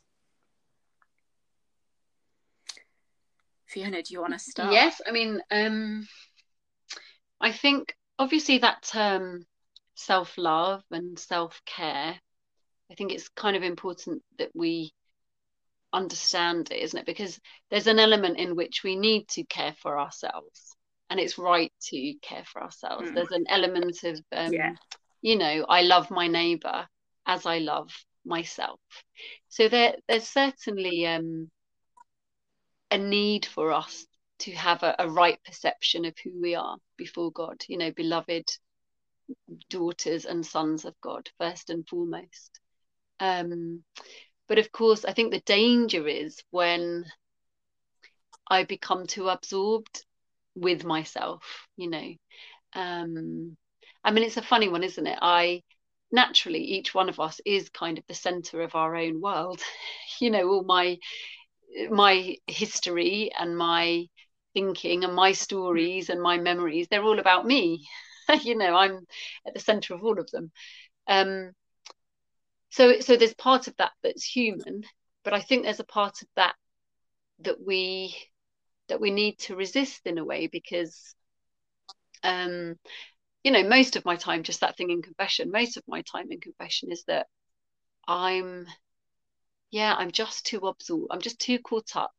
[3.67, 4.73] Fiona, do you want to start?
[4.73, 6.07] Yes, I mean, um,
[7.41, 9.47] I think obviously that term
[9.95, 12.15] self love and self care,
[12.91, 14.93] I think it's kind of important that we
[15.93, 17.07] understand it, isn't it?
[17.07, 17.41] Because
[17.71, 20.77] there's an element in which we need to care for ourselves,
[21.09, 23.11] and it's right to care for ourselves.
[23.11, 23.15] Mm.
[23.15, 24.75] There's an element of, um, yeah.
[25.23, 26.87] you know, I love my neighbor
[27.27, 27.91] as I love
[28.25, 28.81] myself.
[29.49, 31.51] So there, there's certainly um,
[32.91, 34.07] a need for us
[34.41, 38.45] to have a, a, right perception of who we are before God, you know, beloved
[39.71, 42.61] daughters and sons of God, first and foremost.
[43.21, 43.85] Um,
[44.49, 47.05] but of course, I think the danger is when
[48.51, 50.05] I become too absorbed
[50.55, 52.15] with myself, you know.
[52.75, 53.57] Um,
[54.05, 55.19] I mean, it's a funny one, isn't it?
[55.23, 55.63] I
[56.13, 59.61] naturally each one of us is kind of the center of our own world.
[60.21, 60.99] You know all my
[61.91, 64.07] my history and my
[64.55, 67.87] thinking and my stories and my memories they're all about me.
[68.43, 69.07] You know i'm
[69.47, 70.53] at the center of all of them.
[71.09, 71.53] Um
[72.71, 74.85] so so there's part of that that's human
[75.25, 76.55] but i think there's a part of that
[77.41, 78.15] that we
[78.89, 81.15] that we need to resist in a way because
[82.23, 82.77] um
[83.45, 86.31] you know, most of my time, just that thing in confession, most of my time
[86.31, 87.27] in confession is that
[88.07, 88.67] I'm,
[89.71, 91.09] yeah, I'm just too absorbed.
[91.11, 92.13] I'm just too caught up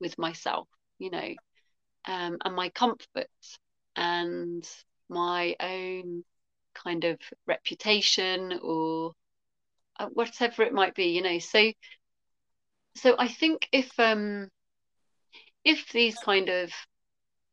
[0.00, 1.34] with myself, you know,
[2.06, 3.28] um, and my comfort
[3.96, 4.68] and
[5.08, 6.24] my own
[6.74, 9.12] kind of reputation or
[9.98, 11.38] uh, whatever it might be, you know.
[11.38, 11.72] So,
[12.96, 14.50] so I think if um,
[15.64, 16.72] if these kind of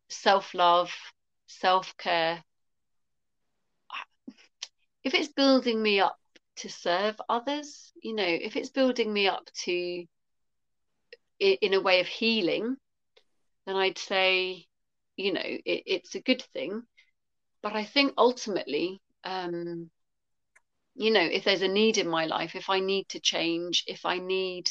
[0.10, 0.92] self love,
[1.48, 2.44] self care
[5.04, 6.18] if it's building me up
[6.58, 10.06] to serve others, you know, if it's building me up to
[11.40, 12.78] in a way of healing,
[13.66, 14.66] then I'd say,
[15.18, 16.84] you know, it, it's a good thing.
[17.62, 19.90] But I think ultimately, um,
[20.96, 24.06] you know, if there's a need in my life, if I need to change, if
[24.06, 24.70] I need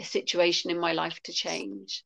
[0.00, 2.04] a situation in my life to change,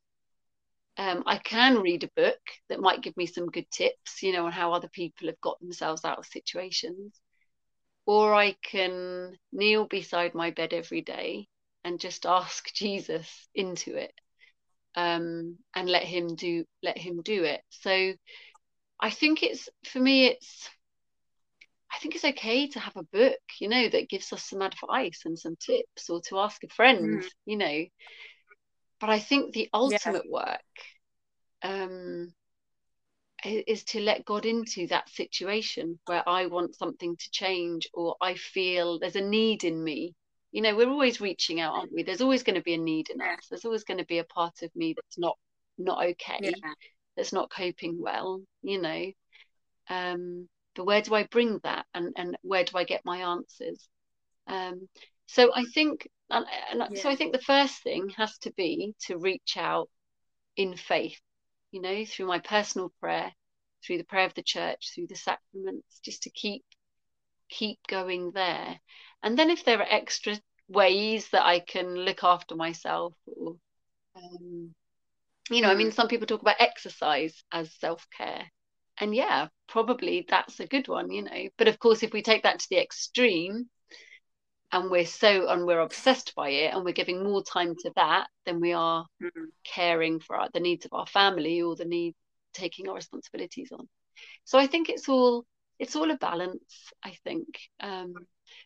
[0.99, 4.45] um, I can read a book that might give me some good tips, you know,
[4.47, 7.19] on how other people have got themselves out of situations
[8.07, 11.49] or I can kneel beside my bed every day
[11.85, 14.13] and just ask Jesus into it
[14.95, 17.63] um, and let him do let him do it.
[17.71, 18.13] So
[19.01, 20.69] I think it's for me it's
[21.93, 25.23] I think it's okay to have a book, you know, that gives us some advice
[25.27, 27.29] and some tips or to ask a friend, mm.
[27.45, 27.85] you know.
[28.99, 30.31] But I think the ultimate yeah.
[30.31, 30.61] work
[31.63, 32.33] um,
[33.45, 38.35] is to let God into that situation where I want something to change or I
[38.35, 40.15] feel there's a need in me.
[40.53, 42.03] You know, we're always reaching out, aren't we?
[42.03, 43.47] There's always going to be a need in us.
[43.49, 45.37] There's always going to be a part of me that's not
[45.79, 46.53] not okay, yeah.
[47.17, 49.11] that's not coping well, you know.
[49.89, 53.89] Um, but where do I bring that and, and where do I get my answers?
[54.47, 54.89] Um,
[55.27, 57.03] so I think and, and yeah.
[57.03, 59.89] so I think the first thing has to be to reach out
[60.57, 61.21] in faith
[61.73, 63.33] you know, through my personal prayer,
[63.85, 66.65] through the prayer of the church, through the sacraments, just to keep
[67.49, 68.81] keep going there.
[69.23, 73.57] And then if there are extra ways that I can look after myself or
[74.17, 74.75] um,
[75.51, 78.51] you know, I mean, some people talk about exercise as self care.
[78.99, 81.49] And yeah, probably that's a good one, you know.
[81.59, 83.69] But of course, if we take that to the extreme
[84.73, 88.29] and we're so, and we're obsessed by it and we're giving more time to that
[88.47, 89.53] than we are Mm.
[89.65, 92.15] caring for our, the needs of our family or the need
[92.53, 93.89] taking our responsibilities on.
[94.45, 95.45] So I think it's all,
[95.79, 97.47] it's all a balance, I think.
[97.81, 98.15] Um,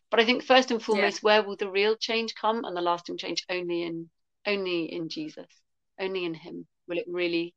[0.09, 3.17] but I think first and foremost, where will the real change come and the lasting
[3.17, 4.09] change only in,
[4.45, 5.47] only in Jesus,
[5.99, 7.53] only in him will it really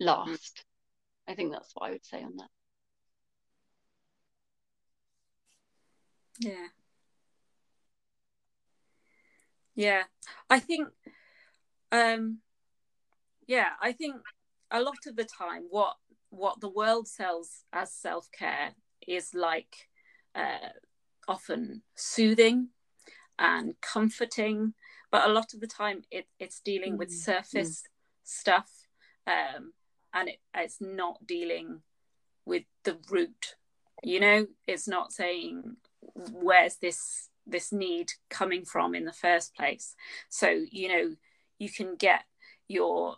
[0.00, 0.64] last.
[1.26, 2.48] I think that's what I would say on that.
[6.40, 6.68] Yeah.
[9.78, 10.02] Yeah.
[10.50, 10.88] I think
[11.92, 12.38] um
[13.46, 14.16] yeah, I think
[14.72, 15.94] a lot of the time what
[16.30, 18.72] what the world sells as self-care
[19.06, 19.88] is like
[20.34, 20.70] uh
[21.28, 22.70] often soothing
[23.38, 24.74] and comforting,
[25.12, 27.84] but a lot of the time it, it's dealing with Mm, surface
[28.24, 28.68] stuff
[29.28, 29.72] um
[30.12, 31.82] and it, it's not dealing
[32.44, 33.54] with the root.
[34.02, 35.76] You know it's not saying
[36.32, 39.94] where's this this need coming from in the first place
[40.28, 41.14] so you know
[41.58, 42.24] you can get
[42.68, 43.16] your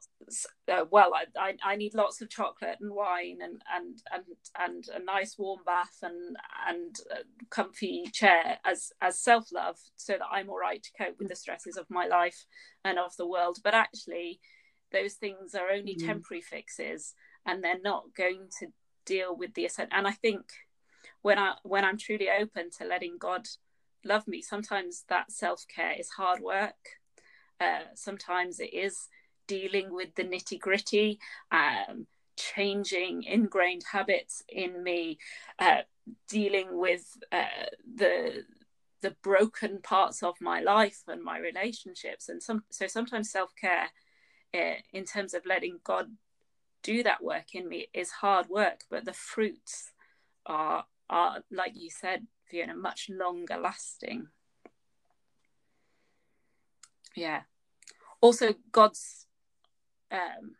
[0.73, 4.25] uh, well I, I need lots of chocolate and wine and and and
[4.57, 6.37] and a nice warm bath and
[6.69, 11.29] and a comfy chair as as self-love so that i'm all right to cope with
[11.29, 12.47] the stresses of my life
[12.85, 14.38] and of the world but actually
[14.93, 16.07] those things are only Mm.
[16.07, 17.14] temporary fixes
[17.45, 18.69] and they're not going to
[19.05, 20.45] deal with the essential and i think
[21.23, 23.49] when i when i'm truly open to letting god
[24.05, 24.43] love me.
[24.43, 26.99] Sometimes that self-care is hard work.
[27.61, 29.09] Uh, sometimes it is
[29.47, 31.19] dealing with the nitty gritty
[31.51, 35.19] um, changing ingrained habits in me
[35.59, 35.81] uh,
[36.29, 38.45] dealing with uh, the
[39.03, 42.29] the broken parts of my life and my relationships.
[42.29, 43.89] And some so sometimes self-care
[44.55, 46.09] uh, in terms of letting god
[46.83, 49.93] do that work in me is hard work but the fruits
[50.47, 54.27] are are like you said Fiona much longer lasting.
[57.17, 57.43] Yeah.
[58.21, 59.27] Also god's
[60.11, 60.55] um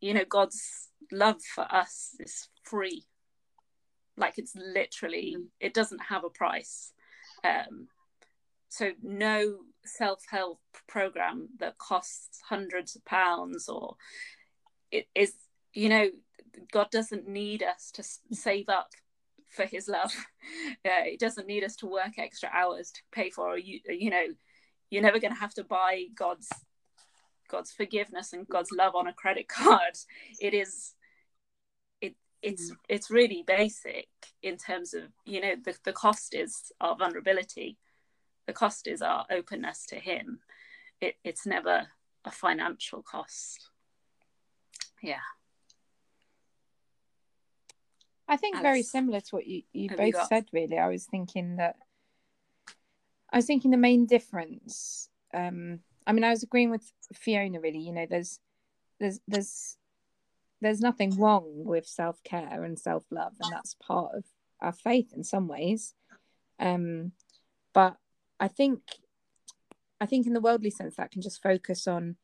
[0.00, 3.04] you know god's love for us is free.
[4.16, 6.92] Like it's literally it doesn't have a price.
[7.44, 7.88] Um
[8.68, 13.96] so no self-help program that costs hundreds of pounds or
[14.90, 15.34] it is
[15.72, 16.08] you know
[16.72, 18.02] god doesn't need us to
[18.34, 18.90] save up
[19.50, 20.12] for his love.
[20.84, 24.26] Yeah he doesn't need us to work extra hours to pay for you you know
[24.90, 26.48] you're never going to have to buy god's
[27.50, 29.94] god's forgiveness and god's love on a credit card.
[30.40, 30.94] It is
[32.00, 32.76] it it's mm.
[32.88, 34.08] it's really basic
[34.42, 37.76] in terms of you know the, the cost is our vulnerability
[38.46, 40.40] the cost is our openness to him.
[41.00, 41.86] It, it's never
[42.24, 43.70] a financial cost.
[45.02, 45.20] Yeah
[48.30, 50.78] I think very similar to what you, you both said, really.
[50.78, 51.74] I was thinking that
[53.32, 55.08] I was thinking the main difference.
[55.34, 57.58] Um, I mean, I was agreeing with Fiona.
[57.58, 58.38] Really, you know, there's
[59.00, 59.76] there's there's
[60.60, 64.24] there's nothing wrong with self care and self love, and that's part of
[64.60, 65.94] our faith in some ways.
[66.60, 67.10] Um,
[67.74, 67.96] but
[68.38, 68.80] I think
[70.00, 72.14] I think in the worldly sense that can just focus on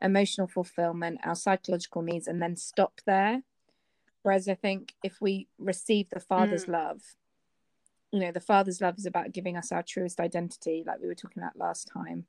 [0.00, 3.42] emotional fulfillment, our psychological needs, and then stop there.
[4.22, 7.00] Whereas I think if we receive the Father's love,
[8.12, 11.14] you know, the Father's love is about giving us our truest identity, like we were
[11.14, 12.26] talking about last time,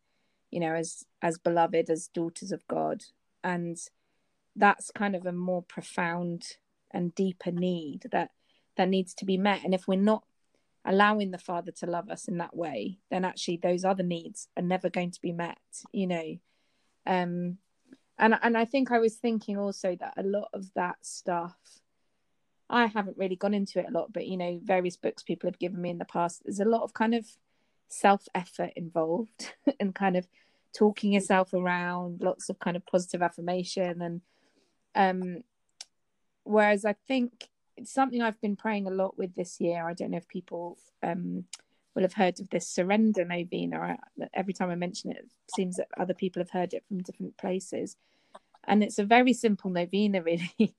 [0.52, 3.04] you know, as as beloved, as daughters of God.
[3.44, 3.78] And
[4.56, 6.58] that's kind of a more profound
[6.92, 8.32] and deeper need that
[8.78, 9.64] that needs to be met.
[9.64, 10.24] And if we're not
[10.86, 14.64] allowing the Father to love us in that way, then actually those other needs are
[14.64, 15.60] never going to be met,
[15.92, 16.38] you know.
[17.06, 17.58] Um
[18.18, 21.81] and and I think I was thinking also that a lot of that stuff
[22.72, 25.60] I haven't really gone into it a lot, but you know, various books people have
[25.60, 27.28] given me in the past, there's a lot of kind of
[27.90, 30.28] self effort involved and kind of
[30.76, 34.22] talking yourself around, lots of kind of positive affirmation and
[34.96, 35.44] um
[36.44, 39.88] whereas I think it's something I've been praying a lot with this year.
[39.88, 41.46] I don't know if people um
[41.94, 43.98] will have heard of this surrender novena.
[44.20, 47.04] I, every time I mention it, it seems that other people have heard it from
[47.04, 47.98] different places.
[48.66, 50.76] And it's a very simple novena, really.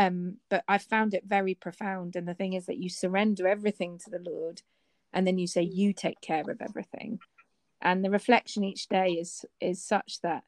[0.00, 2.16] Um, but I found it very profound.
[2.16, 4.62] And the thing is that you surrender everything to the Lord,
[5.12, 7.20] and then you say, "You take care of everything."
[7.82, 10.44] And the reflection each day is is such that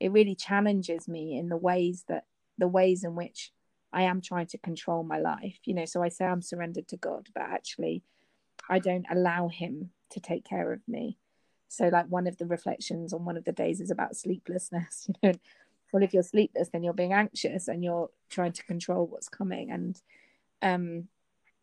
[0.00, 2.24] it really challenges me in the ways that
[2.58, 3.52] the ways in which
[3.92, 5.60] I am trying to control my life.
[5.64, 8.02] You know, so I say I'm surrendered to God, but actually
[8.68, 11.18] I don't allow him to take care of me.
[11.68, 15.30] So like one of the reflections on one of the days is about sleeplessness, you
[15.30, 15.38] know.
[15.92, 19.70] Well, if you're sleepless, then you're being anxious and you're trying to control what's coming.
[19.70, 20.00] And
[20.62, 21.08] um,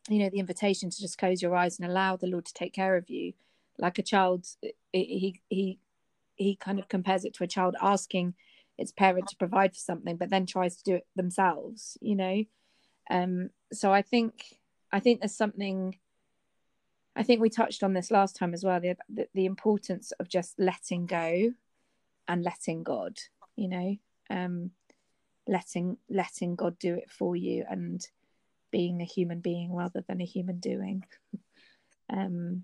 [0.09, 2.73] you know, the invitation to just close your eyes and allow the Lord to take
[2.73, 3.33] care of you,
[3.77, 4.47] like a child.
[4.91, 5.79] He he
[6.35, 8.33] he kind of compares it to a child asking
[8.77, 11.97] its parent to provide for something, but then tries to do it themselves.
[12.01, 12.43] You know,
[13.09, 13.49] um.
[13.71, 14.59] So I think
[14.91, 15.97] I think there's something
[17.15, 20.27] I think we touched on this last time as well the, the, the importance of
[20.27, 21.53] just letting go
[22.27, 23.17] and letting God,
[23.55, 23.97] you know,
[24.29, 24.71] um,
[25.47, 28.05] letting letting God do it for you and
[28.71, 31.03] being a human being rather than a human doing.
[32.09, 32.63] um,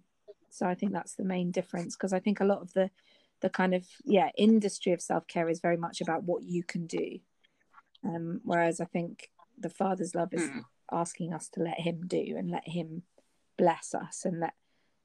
[0.50, 2.90] so I think that's the main difference because I think a lot of the
[3.42, 6.88] the kind of yeah industry of self care is very much about what you can
[6.88, 7.20] do,
[8.04, 10.62] um, whereas I think the Father's love is mm.
[10.92, 13.04] asking us to let Him do and let Him
[13.58, 14.54] bless us and let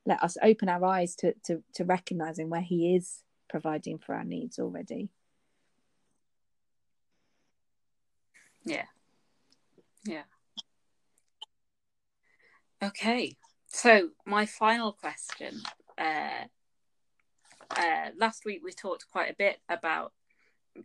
[0.07, 4.25] let us open our eyes to to, to recognizing where he is providing for our
[4.25, 5.11] needs already
[8.65, 8.87] yeah
[10.05, 10.23] yeah
[12.83, 13.37] okay
[13.69, 15.61] so my final question
[15.99, 16.45] uh,
[17.71, 20.13] uh, last week we talked quite a bit about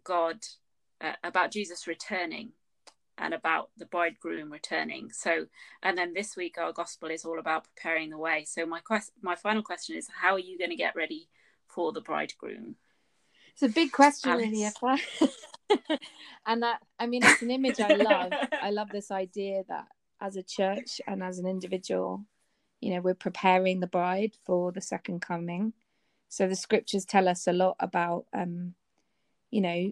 [0.03, 0.37] god
[1.01, 2.51] uh, about jesus returning
[3.19, 5.11] and about the bridegroom returning.
[5.11, 5.45] So,
[5.83, 8.45] and then this week our gospel is all about preparing the way.
[8.47, 11.27] So my quest, my final question is, how are you going to get ready
[11.67, 12.75] for the bridegroom?
[13.61, 14.73] It's a big question, Alice.
[16.45, 18.31] and that, I mean, it's an image I love.
[18.61, 19.87] I love this idea that
[20.21, 22.25] as a church and as an individual,
[22.79, 25.73] you know, we're preparing the bride for the second coming.
[26.29, 28.75] So the scriptures tell us a lot about, um,
[29.51, 29.91] you know,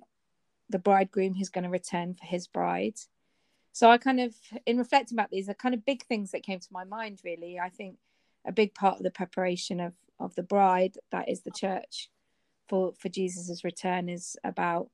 [0.70, 2.96] the bridegroom who's going to return for his bride
[3.78, 4.34] so I kind of,
[4.66, 7.22] in reflecting about these, are kind of big things that came to my mind.
[7.24, 7.98] Really, I think
[8.44, 12.10] a big part of the preparation of of the bride, that is the church,
[12.68, 14.90] for for Jesus's return, is about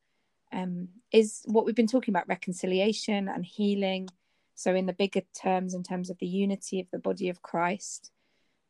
[0.52, 4.10] um, is what we've been talking about reconciliation and healing.
[4.56, 8.12] So in the bigger terms, in terms of the unity of the body of Christ,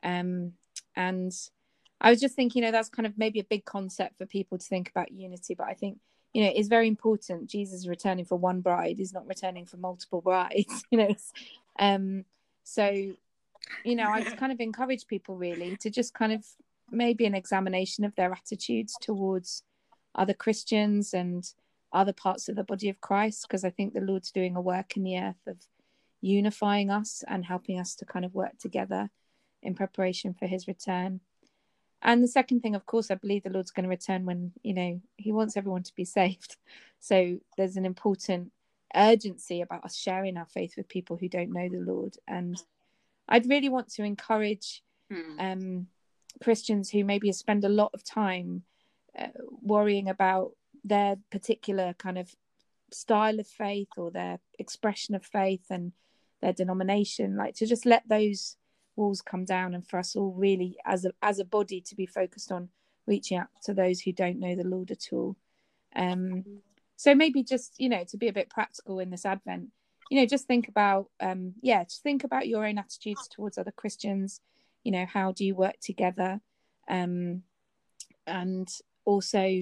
[0.01, 0.53] um,
[0.95, 1.33] and
[1.99, 4.57] I was just thinking, you know, that's kind of maybe a big concept for people
[4.57, 5.99] to think about unity, but I think
[6.33, 7.49] you know it's very important.
[7.49, 8.97] Jesus returning for one bride.
[8.97, 11.15] He's not returning for multiple brides you know.
[11.79, 12.25] Um
[12.63, 13.13] so
[13.83, 16.45] you know i just kind of encourage people really to just kind of
[16.91, 19.63] maybe an examination of their attitudes towards
[20.15, 21.53] other christians and
[21.91, 24.95] other parts of the body of christ because i think the lord's doing a work
[24.97, 25.57] in the earth of
[26.21, 29.09] unifying us and helping us to kind of work together
[29.61, 31.19] in preparation for his return
[32.03, 34.73] and the second thing, of course, I believe the Lord's going to return when, you
[34.73, 36.57] know, He wants everyone to be saved.
[36.99, 38.53] So there's an important
[38.95, 42.15] urgency about us sharing our faith with people who don't know the Lord.
[42.29, 42.55] And
[43.27, 44.81] I'd really want to encourage
[45.11, 45.37] hmm.
[45.37, 45.87] um,
[46.41, 48.63] Christians who maybe spend a lot of time
[49.17, 49.27] uh,
[49.61, 50.51] worrying about
[50.83, 52.35] their particular kind of
[52.91, 55.93] style of faith or their expression of faith and
[56.41, 58.57] their denomination, like to just let those
[58.95, 62.05] walls come down and for us all really as a as a body to be
[62.05, 62.69] focused on
[63.07, 65.35] reaching out to those who don't know the lord at all.
[65.95, 66.61] Um
[66.95, 69.69] so maybe just you know to be a bit practical in this advent
[70.09, 73.71] you know just think about um yeah just think about your own attitudes towards other
[73.71, 74.39] christians
[74.83, 76.41] you know how do you work together?
[76.89, 77.43] Um
[78.25, 78.69] and
[79.05, 79.59] also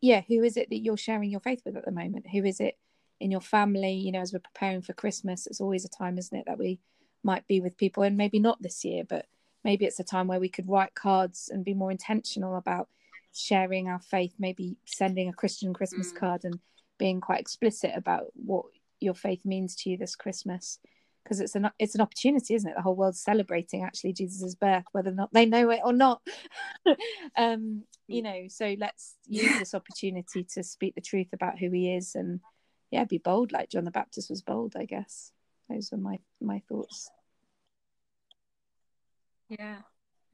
[0.00, 2.26] yeah who is it that you're sharing your faith with at the moment?
[2.30, 2.78] Who is it
[3.20, 3.94] in your family?
[3.94, 6.80] You know as we're preparing for christmas it's always a time isn't it that we
[7.22, 9.26] might be with people and maybe not this year but
[9.64, 12.88] maybe it's a time where we could write cards and be more intentional about
[13.32, 16.16] sharing our faith maybe sending a christian christmas mm.
[16.16, 16.58] card and
[16.98, 18.64] being quite explicit about what
[19.00, 20.78] your faith means to you this christmas
[21.22, 22.76] because it's an it's an opportunity isn't it?
[22.76, 26.20] The whole world's celebrating actually jesus's birth whether or not they know it or not.
[27.36, 31.94] Um you know so let's use this opportunity to speak the truth about who he
[31.94, 32.40] is and
[32.90, 35.32] yeah be bold like john the baptist was bold i guess.
[35.68, 37.10] Those are my my thoughts.
[39.48, 39.78] Yeah.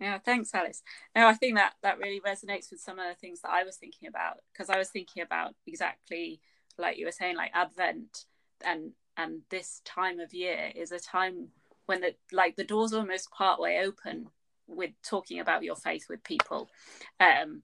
[0.01, 0.83] Yeah thanks alice.
[1.15, 3.77] No i think that that really resonates with some of the things that i was
[3.77, 6.41] thinking about because i was thinking about exactly
[6.79, 8.25] like you were saying like advent
[8.65, 11.49] and and this time of year is a time
[11.87, 14.27] when the like the doors almost part way open
[14.67, 16.69] with talking about your faith with people
[17.21, 17.63] um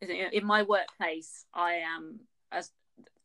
[0.00, 2.70] in my workplace i am as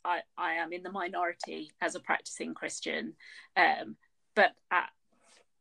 [0.08, 3.14] I, I am in the minority as a practicing Christian.
[3.58, 3.98] Um,
[4.36, 4.90] but at,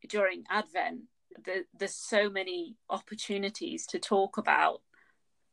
[0.09, 1.03] during Advent,
[1.45, 4.83] the, there's so many opportunities to talk about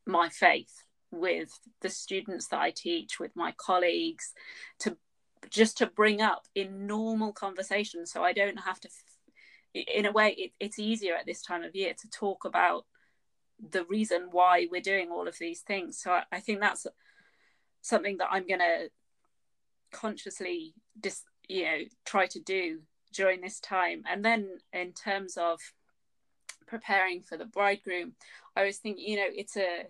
[0.05, 4.33] my faith with the students that I teach, with my colleagues,
[4.79, 4.97] to
[5.49, 8.89] just to bring up in normal conversation so I don't have to
[9.73, 12.85] in a way it, it's easier at this time of year to talk about
[13.71, 15.99] the reason why we're doing all of these things.
[15.99, 16.85] So I, I think that's
[17.81, 18.89] something that I'm going to
[19.91, 22.79] consciously dis, you know try to do
[23.13, 24.03] during this time.
[24.09, 25.59] And then in terms of
[26.67, 28.13] preparing for the bridegroom
[28.55, 29.85] I was thinking you know it's a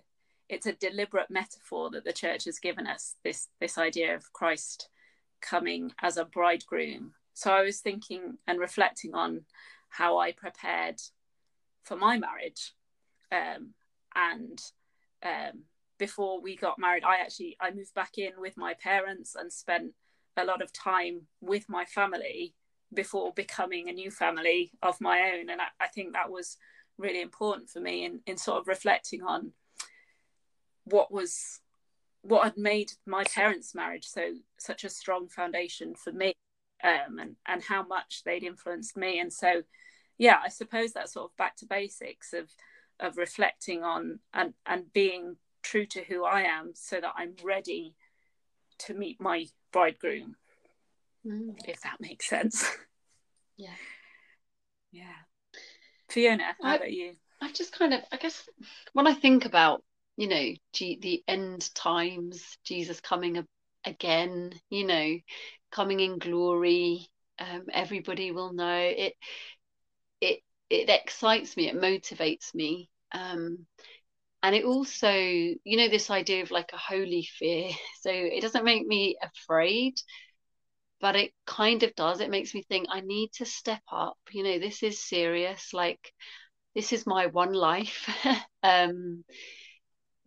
[0.49, 4.89] it's a deliberate metaphor that the church has given us this this idea of Christ
[5.43, 7.13] coming as a bridegroom.
[7.33, 9.41] So I was thinking and reflecting on
[9.89, 10.99] how I prepared
[11.83, 12.73] for my marriage
[13.31, 13.73] um,
[14.15, 14.59] and
[15.23, 15.63] um,
[15.99, 19.91] before we got married I actually I moved back in with my parents and spent
[20.37, 22.55] a lot of time with my family
[22.93, 25.49] before becoming a new family of my own.
[25.49, 26.57] And I, I think that was
[26.97, 29.51] really important for me in, in sort of reflecting on
[30.85, 31.59] what was
[32.23, 36.33] what had made my parents' marriage so such a strong foundation for me
[36.83, 39.19] um, and and how much they'd influenced me.
[39.19, 39.63] And so
[40.17, 42.49] yeah I suppose that sort of back to basics of
[42.99, 47.95] of reflecting on and and being true to who I am so that I'm ready
[48.79, 50.35] to meet my bridegroom
[51.25, 51.55] mm.
[51.65, 52.65] if that makes sense.
[53.55, 53.69] Yeah.
[54.91, 55.03] Yeah.
[56.09, 57.13] Fiona how I, about you?
[57.39, 58.49] I just kind of i guess
[58.93, 59.83] when i think about
[60.17, 63.45] you know G- the end times jesus coming
[63.85, 65.17] again you know
[65.71, 67.07] coming in glory
[67.39, 68.77] um, everybody will know.
[68.77, 69.15] It
[70.21, 70.39] it
[70.69, 73.65] it excites me it motivates me um,
[74.43, 77.69] and it also you know this idea of like a holy fear.
[78.01, 79.95] So it doesn't make me afraid
[81.01, 82.21] but it kind of does.
[82.21, 84.17] It makes me think i need to step up.
[84.31, 85.73] You know this is serious.
[85.73, 86.13] Like
[86.75, 88.09] this is my one life.
[88.63, 89.25] Um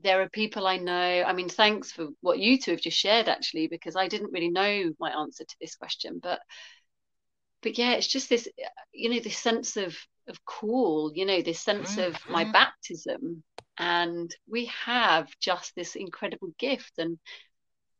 [0.00, 3.28] there are people i know i mean thanks for what you two have just shared
[3.28, 6.40] actually because i didn't really know my answer to this question but
[7.62, 8.48] but yeah it's just this
[8.92, 9.96] you know this sense of
[10.28, 12.52] of call you know this sense of my mm-hmm.
[12.52, 13.42] baptism
[13.78, 17.18] and we have just this incredible gift and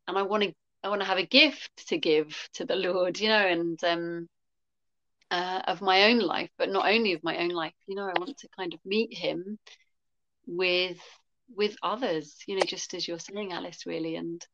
[0.08, 3.18] and I want to I want to have a gift to give to the Lord
[3.18, 4.28] you know and um
[5.28, 8.18] uh, of my own life but not only of my own life you know I
[8.18, 9.58] want to kind of meet him
[10.46, 11.00] with
[11.54, 14.44] with others you know just as you're saying Alice really and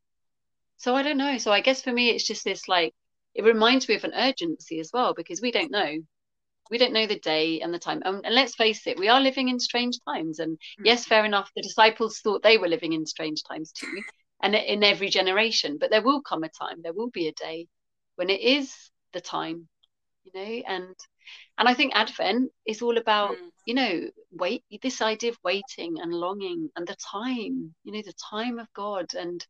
[0.77, 2.95] so I don't know so I guess for me it's just this like
[3.35, 5.99] it reminds me of an urgency as well because we don't know
[6.73, 8.03] we don't know the day and the time.
[8.05, 10.39] Um, and let's face it, we are living in strange times.
[10.39, 10.87] And mm.
[10.87, 14.03] yes, fair enough, the disciples thought they were living in strange times too,
[14.43, 15.77] and in every generation.
[15.79, 17.67] But there will come a time, there will be a day
[18.17, 18.75] when it is
[19.13, 19.69] the time,
[20.25, 20.63] you know.
[20.67, 20.97] And
[21.63, 23.51] and I think Advent is all about, mm.
[23.67, 24.01] you know,
[24.33, 28.67] wait, this idea of waiting and longing and the time, you know, the time of
[28.73, 29.47] God and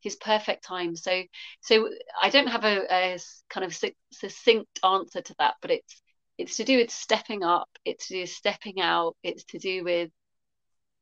[0.00, 1.22] his perfect time so
[1.60, 1.88] so
[2.20, 3.72] i don't have a, a kind of
[4.10, 6.02] succinct answer to that but it's
[6.38, 9.84] it's to do with stepping up it's to do with stepping out it's to do
[9.84, 10.10] with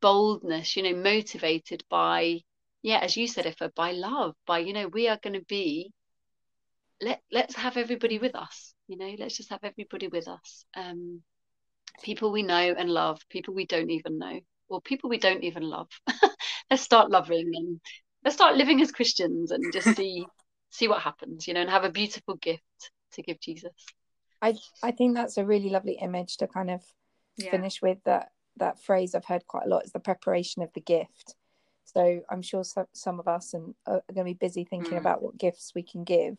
[0.02, 2.38] boldness you know motivated by
[2.82, 5.90] yeah as you said if by love by you know we are going to be
[7.00, 11.22] let let's have everybody with us you know let's just have everybody with us um
[12.02, 15.62] people we know and love people we don't even know or people we don't even
[15.62, 15.88] love
[16.70, 17.80] let's start loving and
[18.24, 20.26] let's start living as christians and just see
[20.70, 23.72] see what happens you know and have a beautiful gift to give jesus
[24.42, 26.82] I I think that's a really lovely image to kind of
[27.36, 27.50] yeah.
[27.50, 30.80] finish with that that phrase I've heard quite a lot is the preparation of the
[30.80, 31.34] gift.
[31.84, 35.00] So I'm sure some, some of us and are going to be busy thinking mm.
[35.00, 36.36] about what gifts we can give.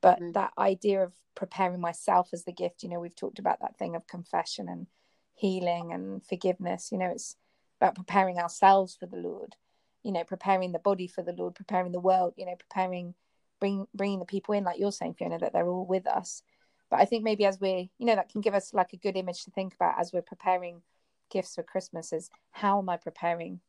[0.00, 0.32] But mm.
[0.34, 3.96] that idea of preparing myself as the gift, you know, we've talked about that thing
[3.96, 4.86] of confession and
[5.34, 6.90] healing and forgiveness.
[6.90, 7.36] You know, it's
[7.80, 9.56] about preparing ourselves for the Lord.
[10.02, 12.34] You know, preparing the body for the Lord, preparing the world.
[12.36, 13.14] You know, preparing,
[13.60, 16.42] bring bringing the people in, like you're saying, Fiona, that they're all with us
[16.90, 19.16] but i think maybe as we you know that can give us like a good
[19.16, 20.82] image to think about as we're preparing
[21.30, 23.60] gifts for christmas is how am i preparing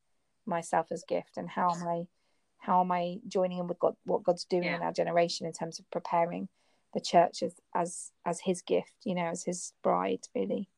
[0.45, 2.03] myself as gift and how am i
[2.61, 4.75] how am i joining in with god what god's doing yeah.
[4.75, 6.47] in our generation in terms of preparing
[6.93, 10.69] the church as as as his gift you know as his bride really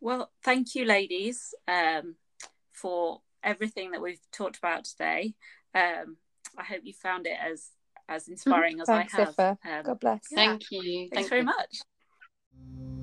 [0.00, 2.14] well thank you ladies um,
[2.72, 5.34] for everything that we've talked about today
[5.74, 6.16] um,
[6.56, 7.70] I hope you found it as
[8.08, 8.32] as mm-hmm.
[8.32, 9.38] inspiring as Thanks, I have.
[9.38, 10.20] Um, God bless.
[10.30, 10.36] Yeah.
[10.36, 11.08] Thank you.
[11.12, 11.46] Thanks Thank very you.
[11.46, 12.97] much.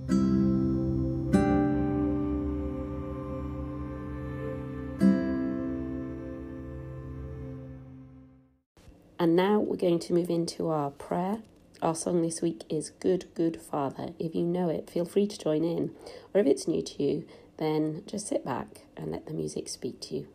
[9.26, 11.40] And now we're going to move into our prayer.
[11.82, 14.10] Our song this week is Good, Good Father.
[14.20, 15.96] If you know it, feel free to join in.
[16.32, 17.26] Or if it's new to you,
[17.58, 20.28] then just sit back and let the music speak to you.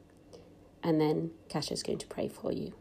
[0.82, 2.72] and then Kasha's going to pray for you.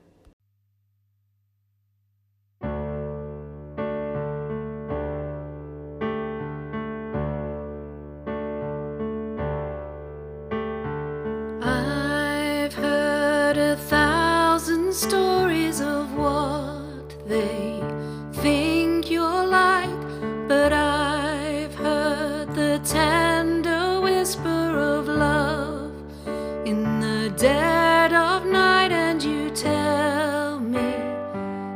[26.69, 30.89] In the dead of night, and you tell me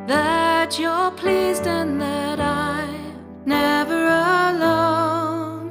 [0.06, 4.02] that you're pleased and that I'm never
[4.52, 5.66] alone.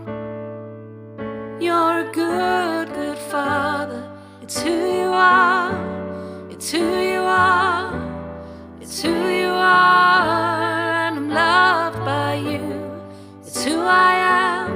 [1.61, 4.03] You're a good, good father.
[4.43, 5.71] It's who you are.
[6.51, 7.95] It's who you are.
[8.81, 11.07] It's who you are.
[11.07, 12.67] And I'm loved by you.
[13.47, 14.71] It's who I am.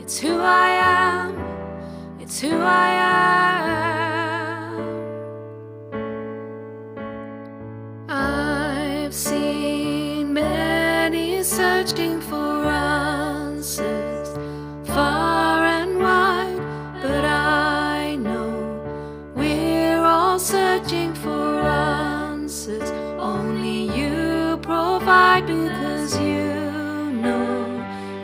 [0.00, 1.30] It's who I am.
[2.18, 3.47] It's who I am.
[11.88, 14.28] Searching for answers
[14.88, 16.60] far and wide,
[17.00, 22.90] but I know we're all searching for answers.
[23.18, 27.64] Only you provide because you know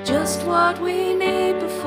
[0.04, 1.84] just what we need before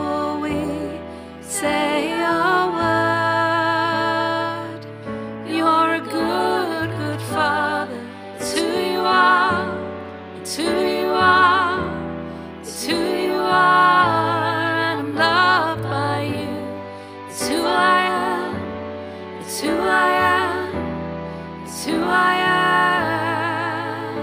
[21.87, 24.17] who I am.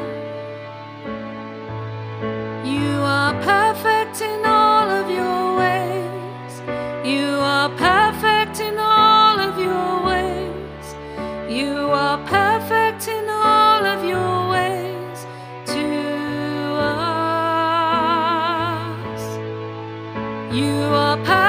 [2.66, 6.52] You are perfect in all of your ways.
[7.12, 10.94] You are perfect in all of your ways.
[11.48, 15.26] You are perfect in all of your ways
[15.74, 15.84] to
[16.76, 17.34] us.
[20.54, 21.43] You are perfect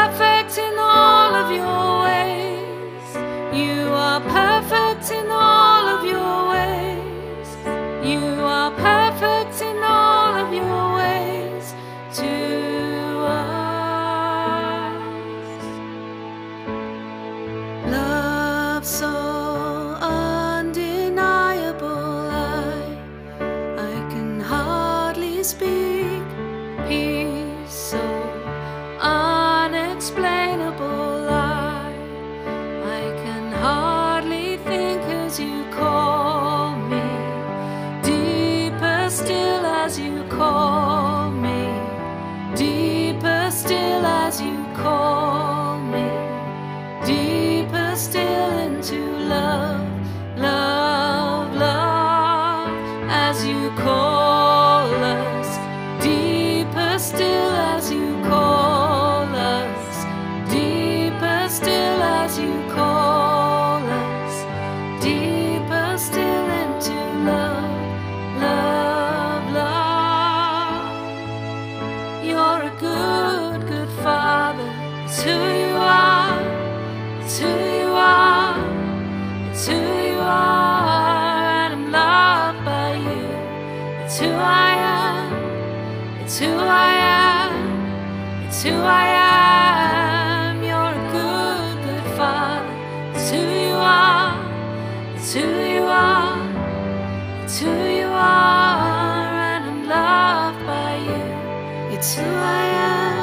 [102.15, 102.65] It's who I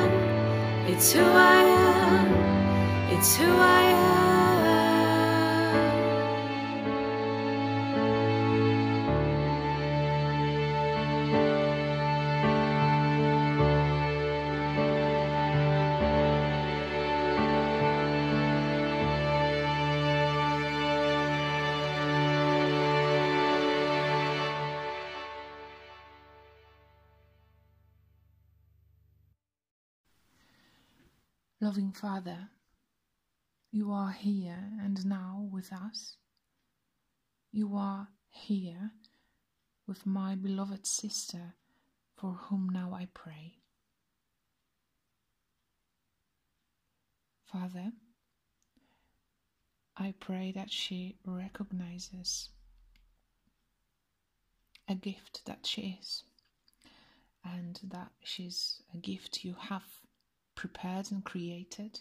[0.05, 0.93] am.
[0.93, 3.17] It's who I am.
[3.17, 4.02] It's who I am.
[31.73, 32.51] Loving Father,
[33.71, 36.19] you are here and now with us.
[37.51, 38.91] You are here
[39.87, 41.55] with my beloved sister,
[42.15, 43.55] for whom now I pray.
[47.51, 47.93] Father,
[49.97, 52.51] I pray that she recognizes
[54.87, 56.23] a gift that she is,
[57.43, 60.02] and that she's a gift you have
[60.55, 62.01] prepared and created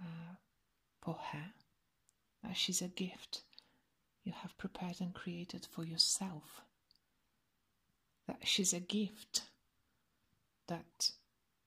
[0.00, 0.34] uh,
[1.00, 1.52] for her.
[2.42, 3.42] that she's a gift
[4.24, 6.62] you have prepared and created for yourself,
[8.26, 9.42] that she's a gift
[10.68, 11.10] that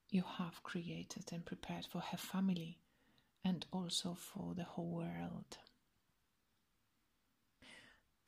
[0.10, 2.80] you have created and prepared for her family
[3.44, 5.58] and also for the whole world.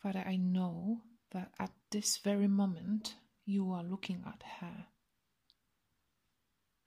[0.01, 1.01] Father, I know
[1.32, 3.15] that at this very moment
[3.45, 4.86] you are looking at her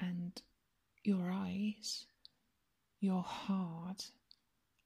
[0.00, 0.40] and
[1.04, 2.06] your eyes,
[3.00, 4.10] your heart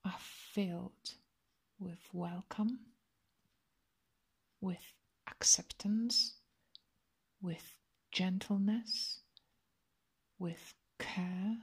[0.04, 1.14] are filled
[1.78, 2.80] with welcome,
[4.60, 4.92] with
[5.28, 6.34] acceptance,
[7.40, 7.78] with
[8.12, 9.20] gentleness,
[10.38, 11.58] with care,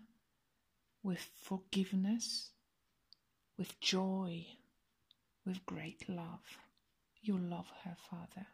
[1.03, 2.51] with forgiveness,
[3.57, 4.45] with joy,
[5.45, 6.57] with great love.
[7.21, 8.47] You love her, Father.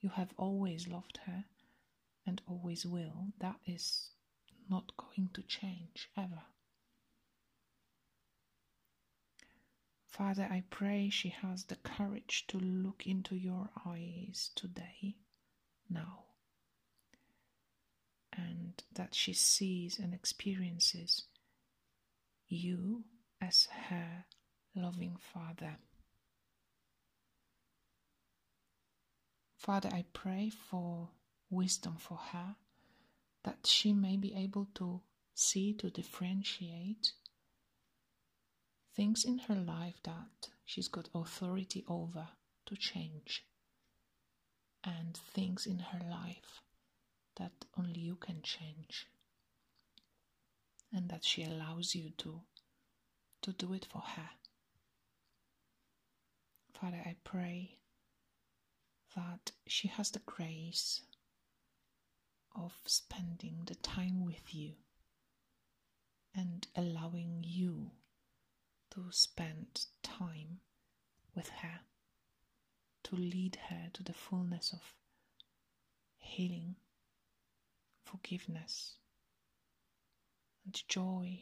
[0.00, 1.44] You have always loved her
[2.26, 3.32] and always will.
[3.38, 4.10] That is
[4.68, 6.42] not going to change ever.
[10.06, 15.16] Father, I pray she has the courage to look into your eyes today,
[15.90, 16.24] now,
[18.32, 21.24] and that she sees and experiences
[22.48, 23.04] you
[23.42, 24.24] as her
[24.74, 25.76] loving Father.
[29.58, 31.10] Father, I pray for
[31.50, 32.56] wisdom for her
[33.46, 35.00] that she may be able to
[35.32, 37.12] see, to differentiate
[38.94, 42.26] things in her life that she's got authority over
[42.66, 43.44] to change,
[44.82, 46.60] and things in her life
[47.36, 49.06] that only you can change,
[50.92, 52.40] and that she allows you to
[53.42, 54.30] to do it for her.
[56.72, 57.78] Father, I pray
[59.14, 61.02] that she has the grace
[62.56, 64.72] of spending the time with you
[66.34, 67.90] and allowing you
[68.90, 70.60] to spend time
[71.34, 71.80] with her,
[73.04, 74.80] to lead her to the fullness of
[76.18, 76.76] healing,
[78.04, 78.96] forgiveness,
[80.64, 81.40] and joy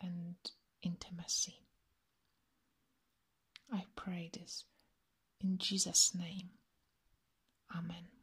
[0.00, 0.36] and
[0.82, 1.60] intimacy.
[3.72, 4.64] I pray this
[5.40, 6.50] in Jesus' name.
[7.74, 8.19] Amen.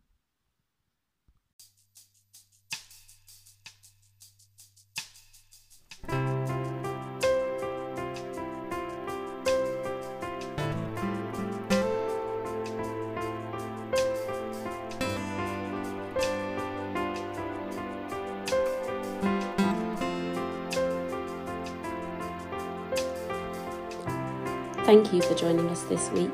[24.88, 26.32] Thank you for joining us this week.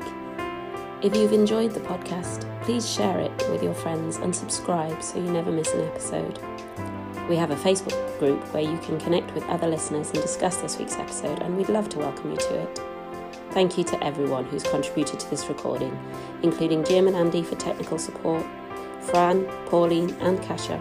[1.02, 5.28] If you've enjoyed the podcast, please share it with your friends and subscribe so you
[5.28, 6.38] never miss an episode.
[7.28, 10.78] We have a Facebook group where you can connect with other listeners and discuss this
[10.78, 12.80] week's episode, and we'd love to welcome you to it.
[13.50, 15.98] Thank you to everyone who's contributed to this recording,
[16.44, 18.46] including Jim and Andy for technical support,
[19.00, 20.80] Fran, Pauline, and Kasha.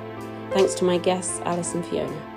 [0.52, 2.33] Thanks to my guests, Alice and Fiona.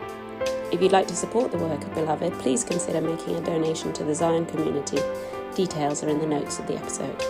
[0.73, 4.05] If you'd like to support the work of Beloved, please consider making a donation to
[4.05, 4.99] the Sion community.
[5.55, 7.23] Details are in the notes of the episode.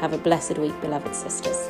[0.00, 1.68] Have a blessed week, beloved sisters.